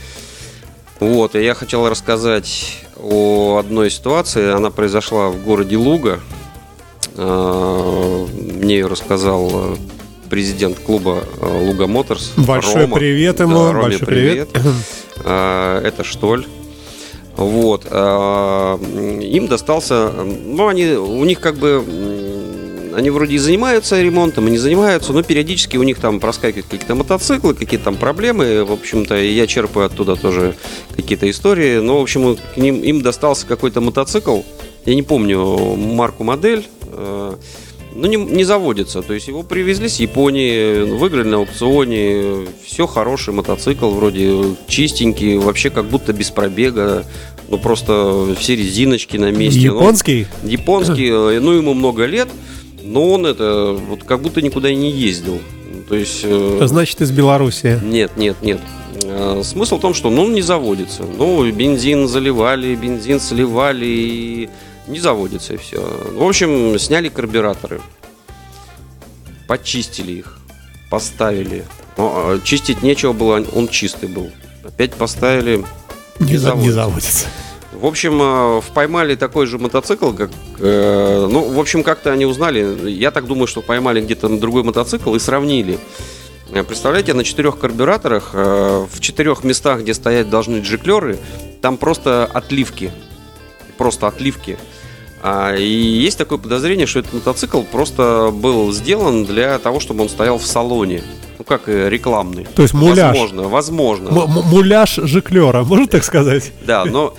Вот, 0.98 1.36
и 1.36 1.44
я 1.44 1.54
хотел 1.54 1.88
рассказать 1.88 2.78
о 2.96 3.58
одной 3.58 3.88
ситуации. 3.90 4.50
Она 4.50 4.70
произошла 4.70 5.28
в 5.28 5.44
городе 5.44 5.76
Луга. 5.76 6.18
Э, 7.14 8.26
Мне 8.34 8.78
ее 8.78 8.88
рассказал 8.88 9.78
президент 10.28 10.76
клуба 10.80 11.22
Луга 11.40 11.86
Моторс. 11.86 12.32
Большой 12.36 12.82
Рома. 12.82 12.96
привет 12.96 13.36
Да, 13.36 13.44
ему, 13.44 13.70
Роме 13.70 13.82
большой 13.82 14.06
привет. 14.06 14.48
А, 15.24 15.80
Это 15.84 16.02
Штоль. 16.02 16.46
Вот. 17.38 17.86
а, 17.88 18.78
Им 19.22 19.46
достался, 19.46 20.10
ну, 20.10 20.66
они, 20.66 20.86
у 20.86 21.24
них 21.24 21.38
как 21.38 21.54
бы, 21.54 21.84
они 22.96 23.10
вроде 23.10 23.36
и 23.36 23.38
занимаются 23.38 24.02
ремонтом, 24.02 24.48
и 24.48 24.50
не 24.50 24.58
занимаются, 24.58 25.12
но 25.12 25.22
периодически 25.22 25.76
у 25.76 25.84
них 25.84 26.00
там 26.00 26.18
проскакивают 26.18 26.66
какие-то 26.66 26.96
мотоциклы, 26.96 27.54
какие-то 27.54 27.86
там 27.86 27.96
проблемы, 27.96 28.64
в 28.64 28.72
общем-то, 28.72 29.16
я 29.16 29.46
черпаю 29.46 29.86
оттуда 29.86 30.16
тоже 30.16 30.56
какие-то 30.96 31.30
истории, 31.30 31.78
но, 31.78 32.00
в 32.00 32.02
общем, 32.02 32.36
к 32.36 32.56
ним, 32.56 32.82
им 32.82 33.02
достался 33.02 33.46
какой-то 33.46 33.80
мотоцикл, 33.80 34.40
я 34.84 34.96
не 34.96 35.04
помню 35.04 35.76
марку, 35.76 36.24
модель, 36.24 36.66
э, 36.90 37.34
ну, 37.98 38.06
не, 38.06 38.16
не 38.16 38.44
заводится. 38.44 39.02
То 39.02 39.12
есть 39.12 39.28
его 39.28 39.42
привезли 39.42 39.88
с 39.88 39.96
Японии, 39.96 40.82
выиграли 40.82 41.26
на 41.28 41.36
аукционе. 41.38 42.46
Все 42.64 42.86
хороший 42.86 43.34
мотоцикл, 43.34 43.90
вроде 43.90 44.54
чистенький, 44.68 45.36
вообще 45.38 45.70
как 45.70 45.86
будто 45.86 46.12
без 46.12 46.30
пробега. 46.30 47.04
Ну, 47.48 47.58
просто 47.58 48.34
все 48.38 48.54
резиночки 48.56 49.16
на 49.16 49.30
месте. 49.32 49.68
Ну, 49.70 49.76
Японский? 49.76 50.26
японский, 50.44 51.08
э, 51.10 51.40
ну, 51.40 51.52
ему 51.52 51.74
много 51.74 52.04
лет, 52.04 52.28
но 52.82 53.10
он 53.10 53.26
это 53.26 53.76
вот 53.88 54.04
как 54.04 54.20
будто 54.22 54.42
никуда 54.42 54.70
и 54.70 54.76
не 54.76 54.90
ездил. 54.90 55.38
То 55.88 55.94
есть... 55.94 56.20
э, 56.24 56.60
Значит, 56.66 57.00
из 57.00 57.10
Белоруссии. 57.10 57.80
нет, 57.82 58.12
нет, 58.16 58.36
нет. 58.42 58.60
Э, 59.04 59.40
Смысл 59.42 59.78
в 59.78 59.80
том, 59.80 59.94
что 59.94 60.10
ну, 60.10 60.24
он 60.24 60.34
не 60.34 60.42
заводится. 60.42 61.04
Ну, 61.16 61.50
бензин 61.50 62.06
заливали, 62.06 62.74
бензин 62.76 63.18
сливали, 63.18 63.86
и 63.86 64.48
не 64.88 64.98
заводится, 65.00 65.54
и 65.54 65.56
все. 65.56 65.80
В 65.80 66.22
общем, 66.22 66.78
сняли 66.78 67.08
карбюраторы. 67.08 67.80
Почистили 69.46 70.12
их. 70.12 70.38
Поставили. 70.90 71.64
Но, 71.96 72.12
а, 72.14 72.40
чистить 72.42 72.82
нечего 72.82 73.12
было, 73.12 73.44
он 73.54 73.68
чистый 73.68 74.08
был. 74.08 74.30
Опять 74.64 74.94
поставили. 74.94 75.64
Не, 76.18 76.32
не 76.32 76.36
заводится. 76.38 76.72
заводится. 76.72 77.26
В 77.72 77.86
общем, 77.86 78.18
э, 78.20 78.60
поймали 78.74 79.14
такой 79.14 79.46
же 79.46 79.58
мотоцикл, 79.58 80.12
как... 80.12 80.30
э, 80.58 81.28
Ну, 81.30 81.52
в 81.52 81.60
общем, 81.60 81.82
как-то 81.84 82.10
они 82.12 82.26
узнали. 82.26 82.90
Я 82.90 83.10
так 83.10 83.26
думаю, 83.26 83.46
что 83.46 83.62
поймали 83.62 84.00
где-то 84.00 84.28
на 84.28 84.40
другой 84.40 84.64
мотоцикл 84.64 85.14
и 85.14 85.18
сравнили. 85.20 85.78
Э, 86.50 86.64
Представляете, 86.64 87.14
на 87.14 87.22
четырех 87.24 87.58
карбюраторах, 87.58 88.30
э, 88.32 88.86
в 88.90 89.00
четырех 89.00 89.44
местах, 89.44 89.80
где 89.82 89.94
стоять 89.94 90.28
должны 90.28 90.58
джиклеры, 90.58 91.18
там 91.62 91.76
просто 91.76 92.24
отливки. 92.26 92.90
Просто 93.76 94.08
отливки. 94.08 94.58
А, 95.22 95.54
И 95.56 95.66
есть 95.68 96.16
такое 96.18 96.38
подозрение, 96.38 96.86
что 96.86 97.00
этот 97.00 97.12
мотоцикл 97.14 97.62
просто 97.62 98.30
был 98.32 98.72
сделан 98.72 99.24
для 99.24 99.58
того, 99.58 99.80
чтобы 99.80 100.02
он 100.02 100.08
стоял 100.08 100.38
в 100.38 100.46
салоне. 100.46 101.02
Ну, 101.38 101.44
как 101.44 101.68
рекламный. 101.68 102.46
То 102.56 102.62
есть 102.62 102.74
муляж. 102.74 103.16
Возможно, 103.16 103.48
возможно. 103.48 104.08
М- 104.08 104.18
м- 104.18 104.44
муляж 104.48 104.96
жиклера, 104.96 105.62
можно 105.62 105.86
так 105.86 106.02
сказать? 106.02 106.52
Да, 106.66 106.84
но, 106.84 107.14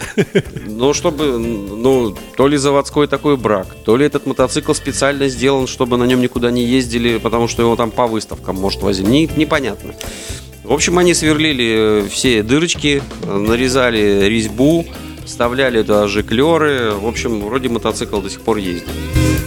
но 0.67 0.93
чтобы, 0.93 1.37
ну, 1.39 2.15
то 2.35 2.47
ли 2.49 2.57
заводской 2.57 3.07
такой 3.07 3.37
брак, 3.37 3.67
то 3.85 3.95
ли 3.95 4.05
этот 4.05 4.25
мотоцикл 4.25 4.73
специально 4.73 5.29
сделан, 5.29 5.67
чтобы 5.67 5.95
на 5.95 6.03
нем 6.03 6.19
никуда 6.19 6.51
не 6.51 6.65
ездили, 6.65 7.17
потому 7.17 7.47
что 7.47 7.61
его 7.63 7.77
там 7.77 7.91
по 7.91 8.07
выставкам, 8.07 8.57
может, 8.57 8.81
возили. 8.81 9.07
Не- 9.07 9.29
непонятно. 9.37 9.93
В 10.65 10.73
общем, 10.73 10.97
они 10.97 11.13
сверлили 11.13 12.05
все 12.11 12.43
дырочки, 12.43 13.01
нарезали 13.25 14.25
резьбу, 14.27 14.85
вставляли 15.29 15.81
туда 15.81 16.07
жиклеры. 16.07 16.91
В 16.91 17.07
общем, 17.07 17.41
вроде 17.41 17.69
мотоцикл 17.69 18.19
до 18.19 18.29
сих 18.29 18.41
пор 18.41 18.57
ездит. 18.57 18.89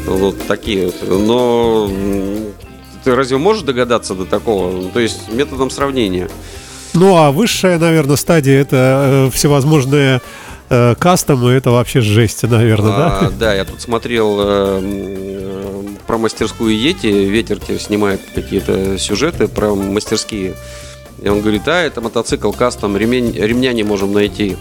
Вот 0.06 0.46
такие 0.46 0.86
вот. 0.86 0.96
Но 1.08 1.90
ты 3.04 3.14
разве 3.14 3.36
можешь 3.36 3.62
догадаться 3.62 4.14
до 4.14 4.24
такого? 4.24 4.88
То 4.90 5.00
есть 5.00 5.30
методом 5.32 5.70
сравнения. 5.70 6.28
Ну, 6.94 7.16
а 7.16 7.30
высшая, 7.30 7.78
наверное, 7.78 8.16
стадия 8.16 8.60
это 8.60 9.28
э, 9.28 9.30
всевозможные 9.34 10.20
э, 10.68 10.94
кастомы, 10.98 11.50
это 11.52 11.70
вообще 11.70 12.02
жесть, 12.02 12.42
наверное, 12.42 12.92
А, 12.92 13.20
да? 13.22 13.30
да, 13.30 13.54
я 13.54 13.64
тут 13.64 13.80
смотрел 13.80 14.36
э, 14.40 14.80
э, 14.82 15.82
про 16.06 16.18
мастерскую 16.18 16.76
Йети. 16.76 17.06
Ветер 17.06 17.58
тебе 17.60 17.78
снимает 17.78 18.20
какие-то 18.34 18.98
сюжеты 18.98 19.48
про 19.48 19.74
мастерские. 19.74 20.54
И 21.22 21.28
он 21.28 21.40
говорит, 21.40 21.62
да, 21.64 21.82
это 21.82 22.00
мотоцикл 22.02 22.52
кастом, 22.52 22.96
ремень, 22.96 23.32
ремня 23.32 23.72
не 23.72 23.84
можем 23.84 24.12
найти. 24.12 24.56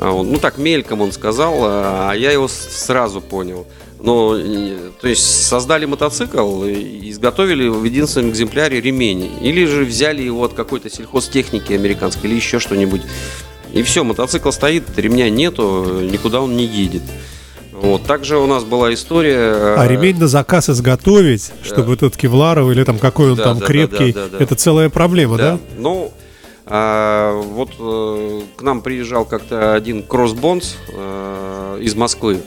А 0.00 0.10
ну 0.10 0.38
так 0.38 0.56
мельком 0.56 1.02
он 1.02 1.12
сказал, 1.12 1.54
а 1.62 2.12
я 2.14 2.32
его 2.32 2.48
сразу 2.48 3.20
понял. 3.20 3.66
Но, 4.02 4.34
э, 4.34 4.76
то 4.98 5.08
есть 5.08 5.46
создали 5.46 5.84
мотоцикл, 5.84 6.64
изготовили 6.64 7.68
в 7.68 7.84
единственном 7.84 8.30
экземпляре 8.30 8.80
ремень. 8.80 9.30
Или 9.42 9.66
же 9.66 9.84
взяли 9.84 10.22
его 10.22 10.44
от 10.44 10.54
какой-то 10.54 10.88
сельхозтехники 10.88 11.74
американской 11.74 12.30
или 12.30 12.36
еще 12.36 12.58
что-нибудь. 12.60 13.02
И 13.74 13.82
все, 13.82 14.02
мотоцикл 14.02 14.50
стоит, 14.50 14.84
ремня 14.96 15.28
нету, 15.28 16.00
никуда 16.00 16.40
он 16.40 16.56
не 16.56 16.64
едет. 16.64 17.02
Вот. 17.72 18.02
Также 18.04 18.38
у 18.38 18.46
нас 18.46 18.64
была 18.64 18.92
история... 18.94 19.76
А 19.76 19.84
э, 19.84 19.88
ремень 19.88 20.18
на 20.18 20.28
заказ 20.28 20.70
изготовить, 20.70 21.52
чтобы 21.62 21.94
этот 21.94 22.16
кевларовый 22.16 22.74
или 22.74 22.84
там 22.84 22.98
какой 22.98 23.32
он 23.32 23.36
Да, 23.36 23.44
там 23.44 23.58
да, 23.58 23.60
да, 23.60 23.66
крепкий, 23.66 24.12
да, 24.12 24.24
да, 24.24 24.38
да. 24.38 24.44
это 24.44 24.54
целая 24.54 24.88
проблема, 24.88 25.36
да? 25.36 25.58
Ну, 25.78 26.12
а, 26.12 26.29
вот 26.66 27.70
э, 27.78 28.40
к 28.56 28.62
нам 28.62 28.80
приезжал 28.82 29.24
как-то 29.24 29.74
один 29.74 30.02
кроссбонс 30.02 30.76
э, 30.92 31.78
из 31.82 31.94
Москвы, 31.94 32.40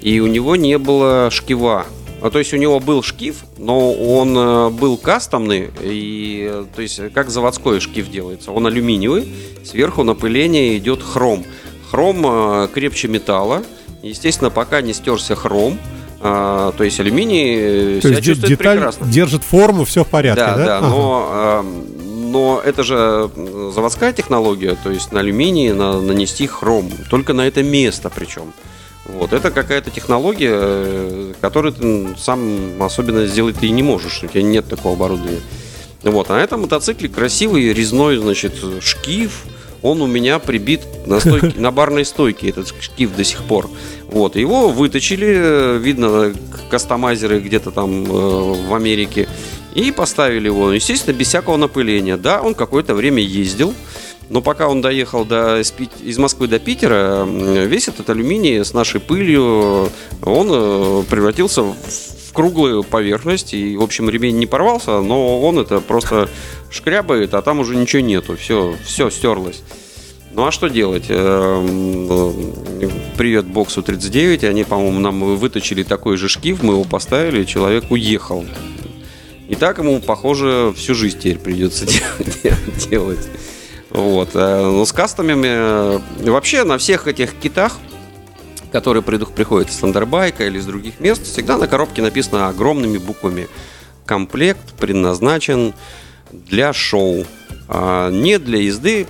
и 0.00 0.20
у 0.20 0.26
него 0.26 0.56
не 0.56 0.78
было 0.78 1.30
шкива. 1.30 1.86
А, 2.20 2.30
то 2.30 2.38
есть 2.38 2.52
у 2.54 2.56
него 2.56 2.80
был 2.80 3.02
шкив, 3.02 3.44
но 3.58 3.92
он 3.92 4.36
э, 4.36 4.70
был 4.70 4.96
кастомный, 4.96 5.70
и, 5.80 6.64
то 6.74 6.82
есть 6.82 7.00
как 7.12 7.30
заводской 7.30 7.80
шкив 7.80 8.10
делается. 8.10 8.50
Он 8.50 8.66
алюминиевый, 8.66 9.28
сверху 9.64 10.02
напыление 10.04 10.76
идет 10.78 11.02
хром. 11.02 11.44
Хром 11.90 12.68
крепче 12.68 13.08
металла, 13.08 13.62
естественно, 14.02 14.50
пока 14.50 14.80
не 14.82 14.92
стерся 14.92 15.36
хром, 15.36 15.78
а, 16.20 16.72
то 16.72 16.82
есть 16.84 16.98
алюминий 16.98 18.00
То 18.00 18.08
себя 18.08 18.16
есть 18.16 18.26
чувствует 18.26 18.58
деталь 18.58 18.76
прекрасно. 18.78 19.06
держит 19.06 19.44
форму, 19.44 19.84
все 19.84 20.02
в 20.04 20.08
порядке, 20.08 20.40
Да, 20.44 20.56
да? 20.56 20.64
да, 20.64 20.78
Ага. 20.78 20.88
но, 20.88 21.64
но 22.34 22.60
это 22.62 22.82
же 22.82 23.30
заводская 23.72 24.12
технология, 24.12 24.76
то 24.82 24.90
есть 24.90 25.12
на 25.12 25.20
алюминии 25.20 25.70
на- 25.70 26.00
нанести 26.00 26.48
хром, 26.48 26.90
только 27.08 27.32
на 27.32 27.46
это 27.46 27.62
место 27.62 28.10
причем. 28.10 28.52
Вот, 29.06 29.32
это 29.32 29.52
какая-то 29.52 29.90
технология, 29.90 30.52
э, 30.52 31.32
которую 31.40 31.74
ты 31.74 32.16
сам 32.18 32.82
особенно 32.82 33.26
сделать 33.26 33.56
ты 33.56 33.66
и 33.66 33.70
не 33.70 33.84
можешь, 33.84 34.24
у 34.24 34.26
тебя 34.26 34.42
нет 34.42 34.66
такого 34.68 34.94
оборудования. 34.94 35.42
Вот, 36.02 36.28
а 36.30 36.34
на 36.34 36.40
этом 36.40 36.62
мотоцикле 36.62 37.08
красивый 37.08 37.72
резной, 37.72 38.16
значит, 38.16 38.54
шкив, 38.80 39.44
он 39.82 40.02
у 40.02 40.06
меня 40.06 40.40
прибит 40.40 40.80
на, 41.06 41.20
стойке, 41.20 41.52
на 41.56 41.70
барной 41.70 42.04
стойке, 42.04 42.48
этот 42.48 42.74
шкив 42.80 43.14
до 43.14 43.22
сих 43.22 43.44
пор. 43.44 43.70
Вот, 44.10 44.34
его 44.34 44.70
выточили, 44.70 45.28
э, 45.28 45.78
видно, 45.78 46.34
кастомайзеры 46.68 47.38
где-то 47.38 47.70
там 47.70 48.04
э, 48.04 48.08
в 48.68 48.74
Америке, 48.74 49.28
и 49.74 49.90
поставили 49.90 50.46
его, 50.46 50.72
естественно, 50.72 51.14
без 51.14 51.28
всякого 51.28 51.56
напыления. 51.56 52.16
Да, 52.16 52.40
он 52.42 52.54
какое-то 52.54 52.94
время 52.94 53.22
ездил, 53.22 53.74
но 54.30 54.40
пока 54.40 54.68
он 54.68 54.80
доехал 54.80 55.24
до, 55.24 55.60
из 55.60 56.18
Москвы 56.18 56.48
до 56.48 56.58
Питера, 56.58 57.24
весь 57.24 57.88
этот 57.88 58.08
алюминий 58.08 58.64
с 58.64 58.72
нашей 58.72 59.00
пылью, 59.00 59.90
он 60.22 60.48
э, 60.50 61.02
превратился 61.10 61.62
в 61.62 62.32
круглую 62.32 62.82
поверхность, 62.84 63.54
и, 63.54 63.76
в 63.76 63.82
общем, 63.82 64.08
ремень 64.08 64.38
не 64.38 64.46
порвался, 64.46 65.00
но 65.00 65.40
он 65.40 65.58
это 65.58 65.80
просто 65.80 66.28
шкрябает, 66.70 67.34
а 67.34 67.42
там 67.42 67.60
уже 67.60 67.76
ничего 67.76 68.02
нету, 68.02 68.36
все, 68.36 68.76
все 68.84 69.10
стерлось. 69.10 69.62
Ну 70.32 70.46
а 70.46 70.50
что 70.50 70.68
делать? 70.68 71.04
Э, 71.08 72.32
Привет 73.16 73.46
боксу 73.46 73.82
39. 73.82 74.42
Они, 74.44 74.64
по-моему, 74.64 74.98
нам 74.98 75.36
выточили 75.36 75.84
такой 75.84 76.16
же 76.16 76.28
шкив, 76.28 76.62
мы 76.62 76.74
его 76.74 76.84
поставили, 76.84 77.44
человек 77.44 77.84
уехал. 77.90 78.44
И 79.54 79.56
так 79.56 79.78
ему, 79.78 80.00
похоже, 80.00 80.72
всю 80.76 80.96
жизнь 80.96 81.16
теперь 81.20 81.38
придется 81.38 81.86
де- 82.42 82.56
делать. 82.90 83.20
Вот. 83.90 84.30
э, 84.34 84.62
Но 84.62 84.84
с 84.84 84.92
кастомами 84.92 85.46
э, 85.46 86.00
вообще 86.28 86.64
на 86.64 86.76
всех 86.76 87.06
этих 87.06 87.34
китах, 87.34 87.78
которые 88.72 89.04
приходят 89.04 89.70
из 89.70 89.80
Thunderbike 89.80 90.44
или 90.44 90.58
из 90.58 90.66
других 90.66 90.98
мест, 90.98 91.22
всегда 91.24 91.56
на 91.56 91.68
коробке 91.68 92.02
написано 92.02 92.48
огромными 92.48 92.98
буквами 92.98 93.46
«Комплект 94.06 94.72
предназначен 94.76 95.72
для 96.32 96.72
шоу, 96.72 97.24
а 97.68 98.10
не 98.10 98.40
для 98.40 98.58
езды 98.58 99.06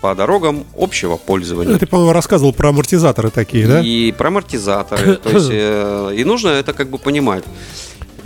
по 0.00 0.14
дорогам 0.14 0.64
общего 0.78 1.16
пользования». 1.16 1.72
Ну, 1.72 1.78
Ты, 1.80 1.86
по-моему, 1.88 2.12
рассказывал 2.12 2.52
про 2.52 2.68
амортизаторы 2.68 3.30
такие, 3.30 3.66
да? 3.66 3.80
И 3.80 4.12
про 4.12 4.28
амортизаторы. 4.28 5.16
То 5.16 5.30
есть, 5.30 5.48
э, 5.50 6.12
и 6.16 6.22
нужно 6.22 6.50
это 6.50 6.72
как 6.72 6.88
бы 6.88 6.98
понимать. 6.98 7.42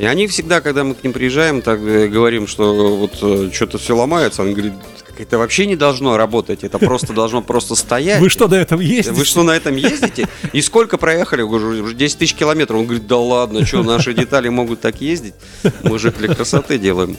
И 0.01 0.07
они 0.07 0.27
всегда, 0.27 0.63
когда 0.63 0.83
мы 0.83 0.95
к 0.95 1.05
ним 1.05 1.13
приезжаем, 1.13 1.61
так 1.61 1.79
э, 1.81 2.09
говорим, 2.09 2.47
что 2.47 2.97
вот 2.97 3.53
что-то 3.53 3.77
все 3.77 3.95
ломается. 3.95 4.41
Он 4.41 4.55
говорит, 4.55 4.73
это 5.19 5.37
вообще 5.37 5.67
не 5.67 5.77
должно 5.77 6.17
работать, 6.17 6.65
это 6.65 6.79
просто 6.79 7.13
должно 7.13 7.43
просто 7.43 7.75
стоять. 7.75 8.19
Вы 8.19 8.31
что, 8.31 8.49
на 8.49 8.55
этом 8.55 8.81
ездите? 8.81 9.13
Вы 9.13 9.27
что, 9.27 9.43
на 9.43 9.51
этом 9.51 9.77
ездите? 9.77 10.27
И 10.55 10.63
сколько 10.63 10.97
проехали? 10.97 11.43
Уже 11.43 11.95
10 11.95 12.19
тысяч 12.19 12.35
километров. 12.35 12.79
Он 12.79 12.87
говорит, 12.87 13.07
да 13.07 13.19
ладно, 13.19 13.67
что, 13.67 13.83
наши 13.83 14.15
детали 14.15 14.49
могут 14.49 14.81
так 14.81 15.03
ездить? 15.03 15.35
Мы 15.83 15.99
же 15.99 16.11
для 16.11 16.35
красоты 16.35 16.79
делаем. 16.79 17.19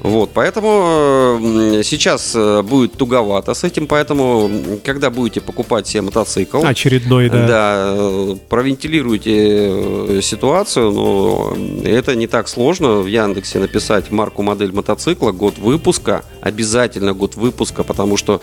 Вот, 0.00 0.30
поэтому 0.32 1.38
э, 1.78 1.82
сейчас 1.84 2.32
э, 2.34 2.62
будет 2.62 2.92
туговато 2.92 3.52
с 3.52 3.64
этим, 3.64 3.86
поэтому, 3.86 4.50
когда 4.82 5.10
будете 5.10 5.42
покупать 5.42 5.86
себе 5.86 6.02
мотоцикл, 6.02 6.64
Очередной, 6.64 7.28
да. 7.28 7.46
да, 7.46 7.94
э, 7.96 8.36
провентилируйте 8.48 10.22
ситуацию, 10.22 10.90
но 10.90 11.54
это 11.84 12.16
не 12.16 12.26
так 12.26 12.48
сложно 12.48 13.00
в 13.00 13.06
Яндексе 13.06 13.58
написать 13.58 14.10
марку, 14.10 14.42
модель 14.42 14.72
мотоцикла, 14.72 15.32
год 15.32 15.58
выпуска, 15.58 16.24
обязательно 16.40 17.12
год 17.12 17.36
выпуска, 17.36 17.84
потому 17.84 18.16
что 18.16 18.40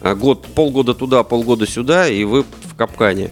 год, 0.00 0.46
полгода 0.54 0.94
туда, 0.94 1.24
полгода 1.24 1.66
сюда, 1.66 2.08
и 2.08 2.22
вы 2.22 2.42
в 2.42 2.76
капкане. 2.76 3.30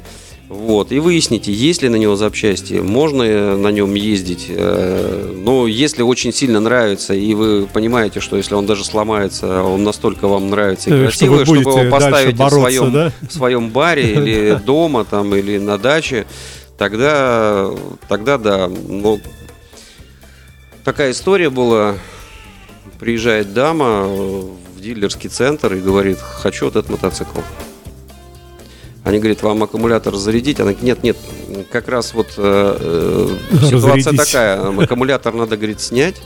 Вот, 0.51 0.91
и 0.91 0.99
выясните, 0.99 1.53
есть 1.53 1.81
ли 1.81 1.89
на 1.89 1.95
него 1.95 2.17
запчасти, 2.17 2.75
можно 2.75 3.57
на 3.57 3.69
нем 3.69 3.95
ездить. 3.95 4.47
Э, 4.49 5.33
Но 5.33 5.69
если 5.69 6.03
очень 6.03 6.33
сильно 6.33 6.59
нравится, 6.59 7.15
и 7.15 7.35
вы 7.35 7.69
понимаете, 7.73 8.19
что 8.19 8.37
если 8.37 8.55
он 8.57 8.67
даже 8.67 8.85
сломается, 8.85 9.63
он 9.63 9.85
настолько 9.85 10.27
вам 10.27 10.51
нравится 10.51 10.91
и 10.91 10.93
Э, 10.93 11.11
что 11.11 11.27
красивый, 11.27 11.45
чтобы 11.45 11.61
его 11.61 11.91
поставить 11.91 12.37
дальше 12.37 12.57
в 12.57 12.59
бороться, 12.59 12.79
своем, 12.79 12.93
да? 12.93 13.13
в 13.21 13.33
своем 13.33 13.71
баре 13.71 14.13
или 14.13 14.61
дома 14.67 15.05
там 15.05 15.33
или 15.37 15.57
на 15.57 15.79
даче, 15.79 16.27
тогда, 16.77 17.71
тогда 18.09 18.37
да. 18.37 18.69
Но 18.89 19.21
такая 20.85 21.13
история 21.13 21.49
была. 21.49 21.95
Приезжает 22.99 23.55
дама 23.55 24.09
в 24.09 24.81
дилерский 24.81 25.31
центр 25.31 25.75
и 25.75 25.81
говорит, 25.81 26.19
хочу 26.19 26.65
вот 26.65 26.75
этот 26.75 26.91
мотоцикл. 26.91 27.39
Они 29.03 29.19
говорят, 29.19 29.43
вам 29.43 29.63
аккумулятор 29.63 30.15
зарядить? 30.17 30.61
Она 30.61 30.73
говорит, 30.73 30.83
нет, 30.83 31.03
нет, 31.03 31.17
как 31.71 31.89
раз 31.89 32.13
вот 32.15 32.35
э, 32.37 32.77
э, 33.51 33.57
ситуация 33.67 34.13
Разрядить. 34.13 34.17
такая. 34.17 34.83
Аккумулятор 34.85 35.35
надо, 35.35 35.57
говорит, 35.57 35.81
снять, 35.81 36.17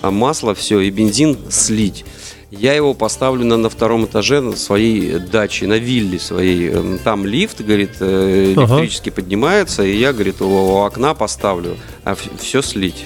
а 0.00 0.10
масло 0.10 0.54
все 0.54 0.80
и 0.80 0.90
бензин 0.90 1.36
слить. 1.50 2.04
Я 2.50 2.74
его 2.74 2.94
поставлю 2.94 3.44
на, 3.44 3.56
на 3.56 3.68
втором 3.68 4.04
этаже 4.04 4.40
на 4.40 4.54
своей 4.54 5.18
даче, 5.18 5.66
на 5.66 5.76
вилле 5.78 6.20
своей. 6.20 6.72
Там 7.02 7.26
лифт, 7.26 7.60
говорит, 7.60 7.96
э, 7.98 8.54
Ага. 8.56 8.74
электрически 8.74 9.10
поднимается, 9.10 9.82
и 9.82 9.96
я, 9.96 10.12
говорит, 10.12 10.40
у, 10.40 10.46
у 10.48 10.76
окна 10.84 11.14
поставлю, 11.14 11.76
а 12.04 12.14
все 12.38 12.62
слить. 12.62 13.04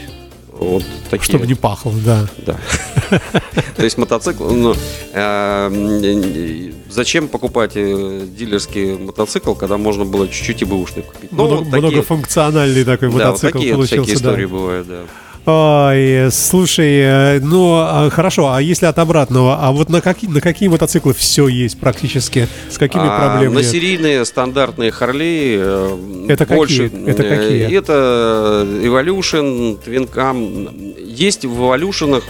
Вот 0.59 0.85
такие. 1.11 1.25
Чтобы 1.25 1.47
не 1.47 1.55
пахло, 1.55 1.93
да. 2.05 2.27
Да. 2.45 2.57
То 3.77 3.85
есть 3.85 3.97
мотоцикл, 3.97 4.49
ну, 4.51 4.75
э, 5.13 5.71
м, 5.73 6.75
зачем 6.91 7.29
покупать 7.29 7.73
э, 7.77 8.27
дилерский 8.37 8.97
мотоцикл, 8.99 9.55
когда 9.55 9.77
можно 9.79 10.05
было 10.05 10.27
чуть-чуть 10.29 10.63
и 10.63 10.65
бэушный 10.65 11.03
купить? 11.05 11.31
Ну, 11.33 11.65
такие- 11.65 11.81
Многофункциональный 11.81 12.85
такой 12.85 13.09
мотоцикл 13.11 13.59
такие 13.59 13.75
получился. 13.75 14.03
всякие 14.03 14.15
да. 14.17 14.31
истории 14.31 14.47
бывают, 14.47 14.89
да. 14.89 15.03
Ой, 15.51 16.31
слушай, 16.31 16.99
э, 17.01 17.41
ну 17.41 17.73
а, 17.79 18.11
хорошо, 18.11 18.53
а 18.53 18.61
если 18.61 18.85
от 18.85 18.99
обратного, 18.99 19.57
а 19.59 19.73
вот 19.73 19.89
на 19.89 20.03
какие, 20.03 20.29
на 20.29 20.43
какие 20.43 20.69
мотоциклы 20.69 21.15
все 21.15 21.49
есть 21.49 21.81
практически? 21.81 22.49
С 22.69 22.77
какими 22.77 23.05
А, 23.07 23.31
проблемами? 23.31 23.63
На 23.63 23.63
серийные 23.63 24.27
стандартные 24.27 24.91
Харли 24.91 25.57
э, 25.59 26.27
Это 26.29 26.45
какие? 26.45 26.57
больше. 26.59 26.93
Это 27.07 27.23
э, 27.23 27.37
какие? 27.37 27.79
Это 27.79 28.67
Evolution, 28.83 29.79
Twin 29.83 31.03
Есть 31.03 31.47
в 31.47 31.59
Evolution 31.59 32.23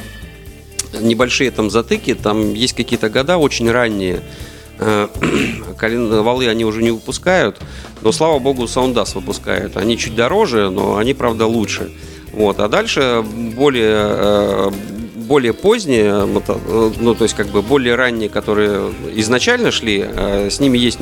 небольшие 1.01 1.51
там 1.51 1.71
затыки, 1.71 2.15
там 2.15 2.55
есть 2.55 2.75
какие-то 2.75 3.11
года 3.11 3.37
очень 3.37 3.69
ранние. 3.69 4.21
Колен- 4.79 6.23
Валы 6.23 6.47
они 6.47 6.65
уже 6.65 6.85
не 6.85 6.93
выпускают, 6.93 7.57
но 8.01 8.13
слава 8.13 8.39
богу, 8.39 8.69
Саундас 8.69 9.17
выпускает. 9.17 9.77
Они 9.77 9.99
чуть 9.99 10.15
дороже, 10.15 10.71
но 10.71 10.99
они, 10.99 11.15
правда, 11.15 11.47
лучше. 11.47 11.91
Вот. 12.33 12.61
А 12.61 12.69
дальше 12.69 13.25
более, 13.57 13.97
э, 14.01 14.71
более 15.17 15.53
поздние, 15.53 16.27
э, 16.27 16.91
ну, 17.01 17.15
то 17.15 17.25
есть 17.25 17.35
как 17.35 17.49
бы 17.49 17.63
более 17.63 17.95
ранние, 17.95 18.29
которые 18.29 18.93
изначально 19.15 19.71
шли, 19.71 20.05
э, 20.07 20.51
с 20.51 20.61
ними 20.61 20.79
есть 20.79 20.99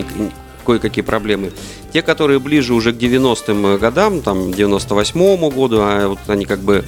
кое-какие 0.65 1.05
проблемы. 1.05 1.53
Те, 1.93 2.03
которые 2.03 2.41
ближе 2.41 2.75
уже 2.75 2.93
к 2.93 2.97
90-м 2.97 3.79
годам, 3.79 4.21
там, 4.21 4.51
98-му 4.51 5.51
году, 5.51 5.79
а 5.81 6.09
вот 6.09 6.19
они 6.27 6.45
как 6.45 6.59
бы 6.59 6.85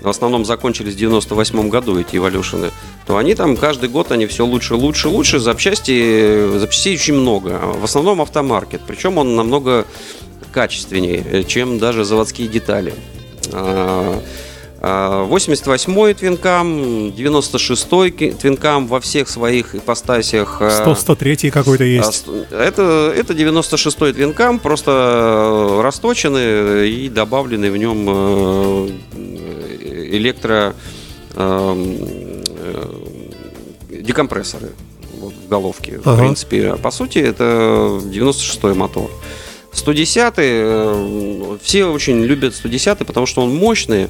в 0.00 0.08
основном 0.08 0.44
закончились 0.44 0.94
в 0.94 0.96
98 0.96 1.68
году, 1.68 1.98
эти 1.98 2.16
эволюшены, 2.16 2.70
то 3.06 3.16
они 3.16 3.34
там 3.34 3.56
каждый 3.56 3.88
год, 3.88 4.12
они 4.12 4.26
все 4.26 4.44
лучше, 4.44 4.74
лучше, 4.74 5.08
лучше. 5.08 5.38
Запчасти, 5.38 6.58
запчастей 6.58 6.94
очень 6.94 7.14
много. 7.14 7.60
В 7.80 7.84
основном 7.84 8.20
автомаркет. 8.20 8.80
Причем 8.86 9.18
он 9.18 9.36
намного 9.36 9.86
качественнее, 10.52 11.44
чем 11.44 11.78
даже 11.78 12.04
заводские 12.04 12.48
детали. 12.48 12.94
А, 13.52 14.20
а, 14.82 15.26
88-й 15.28 16.14
твинкам, 16.14 17.08
96-й 17.10 18.10
ки- 18.10 18.30
твинкам 18.32 18.86
во 18.86 19.00
всех 19.00 19.28
своих 19.28 19.74
ипостасях. 19.74 20.58
а, 20.62 20.70
100, 20.70 20.94
103 20.94 21.50
какой-то 21.50 21.84
а, 21.84 21.86
есть. 21.86 22.14
ст- 22.14 22.28
Это, 22.50 23.12
это 23.14 23.34
96-й 23.34 24.12
твинкам, 24.14 24.58
просто 24.58 24.90
э, 25.78 25.82
расточены 25.82 26.88
и 26.88 27.08
добавлены 27.08 27.70
в 27.70 27.76
нем 27.76 28.06
э, 28.08 28.88
электро 30.12 30.74
э, 31.34 31.86
декомпрессоры 33.90 34.70
вот, 35.20 35.34
в 35.34 35.48
головке. 35.48 35.98
В 36.02 36.08
Ага. 36.08 36.22
принципе, 36.22 36.74
по 36.76 36.90
сути, 36.90 37.18
это 37.18 38.00
96-й 38.04 38.74
мотор. 38.74 39.10
110 39.72 40.34
э, 40.36 41.56
все 41.62 41.86
очень 41.86 42.22
любят 42.24 42.54
110 42.54 42.98
потому 42.98 43.26
что 43.26 43.42
он 43.42 43.54
мощный. 43.54 44.08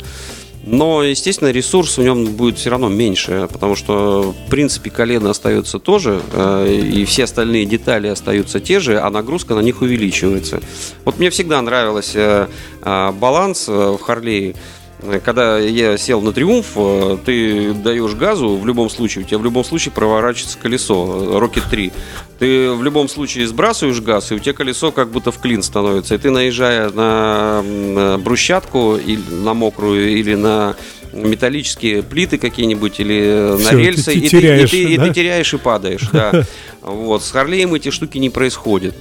Но, 0.63 1.03
естественно, 1.03 1.49
ресурс 1.49 1.97
в 1.97 2.03
нем 2.03 2.27
будет 2.27 2.59
все 2.59 2.69
равно 2.69 2.91
меньше, 2.91 3.49
потому 3.51 3.77
что, 3.77 4.35
в 4.47 4.51
принципе, 4.51 4.91
колено 4.91 5.31
остается 5.31 5.79
тоже, 5.79 6.21
э, 6.35 6.81
и 6.93 7.05
все 7.07 7.25
остальные 7.25 7.65
детали 7.65 8.09
остаются 8.09 8.61
те 8.61 8.79
же, 8.79 9.01
а 9.01 9.09
нагрузка 9.09 9.55
на 9.55 9.61
них 9.61 9.81
увеличивается. 9.81 10.61
Вот 11.07 11.19
мне 11.19 11.31
всегда 11.31 11.63
нравилось 11.63 12.13
э, 12.15 12.47
баланс 12.85 13.69
в 13.69 13.99
Харлее. 13.99 14.55
Э, 15.03 15.21
Когда 15.25 15.59
я 15.59 15.97
сел 15.99 16.21
на 16.21 16.33
Триумф, 16.33 16.73
э, 16.77 17.19
ты 17.25 17.73
даешь 17.73 18.15
газу, 18.15 18.57
в 18.57 18.67
любом 18.67 18.91
случае, 18.91 19.25
у 19.25 19.27
тебя 19.27 19.39
в 19.39 19.45
любом 19.45 19.65
случае 19.65 19.93
проворачивается 19.93 20.59
колесо, 20.59 21.39
Rocket 21.41 21.65
3. 21.71 21.93
Ты 22.39 22.71
в 22.71 22.83
любом 22.83 23.09
случае 23.09 23.47
сбрасываешь 23.47 24.01
газ, 24.01 24.31
и 24.31 24.35
у 24.35 24.39
тебя 24.39 24.53
колесо 24.55 24.93
как 24.93 25.11
будто 25.11 25.31
в 25.33 25.39
клин 25.39 25.63
становится. 25.63 26.15
И 26.15 26.19
ты, 26.19 26.31
наезжая 26.31 26.91
на 26.91 27.63
м, 27.65 28.21
брусчатку, 28.23 28.97
или 28.97 29.23
на 29.31 29.55
мокрую, 29.55 30.11
или 30.19 30.35
на 30.35 30.77
металлические 31.13 32.03
плиты 32.03 32.39
какие-нибудь, 32.39 33.01
или 33.01 33.57
Всё, 33.59 33.65
на 33.65 33.71
ты 33.71 33.77
рельсы, 33.77 34.15
и, 34.15 34.21
ты, 34.21 34.27
и 34.27 34.29
теряешь, 34.29 34.71
ты- 34.71 34.83
и 34.83 34.97
да? 34.97 35.07
ты 35.07 35.15
теряешь 35.15 35.55
и 35.55 35.59
падаешь. 35.59 36.09
Да. 36.13 36.45
Вот. 36.83 37.23
С 37.23 37.31
Харлеем 37.31 37.75
эти 37.75 37.91
штуки 37.91 38.17
не 38.17 38.31
происходят. 38.31 38.95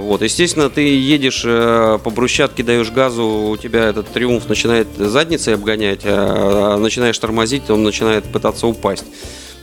Вот, 0.00 0.22
естественно, 0.22 0.70
ты 0.70 0.80
едешь 0.80 1.42
э, 1.44 1.98
по 2.02 2.10
брусчатке, 2.10 2.62
даешь 2.62 2.90
газу, 2.90 3.24
у 3.24 3.56
тебя 3.56 3.84
этот 3.90 4.08
триумф 4.08 4.48
начинает 4.48 4.88
задницей 4.96 5.54
обгонять, 5.54 6.00
а, 6.04 6.74
а 6.74 6.78
начинаешь 6.78 7.18
тормозить, 7.18 7.68
он 7.68 7.82
начинает 7.82 8.24
пытаться 8.24 8.66
упасть. 8.66 9.04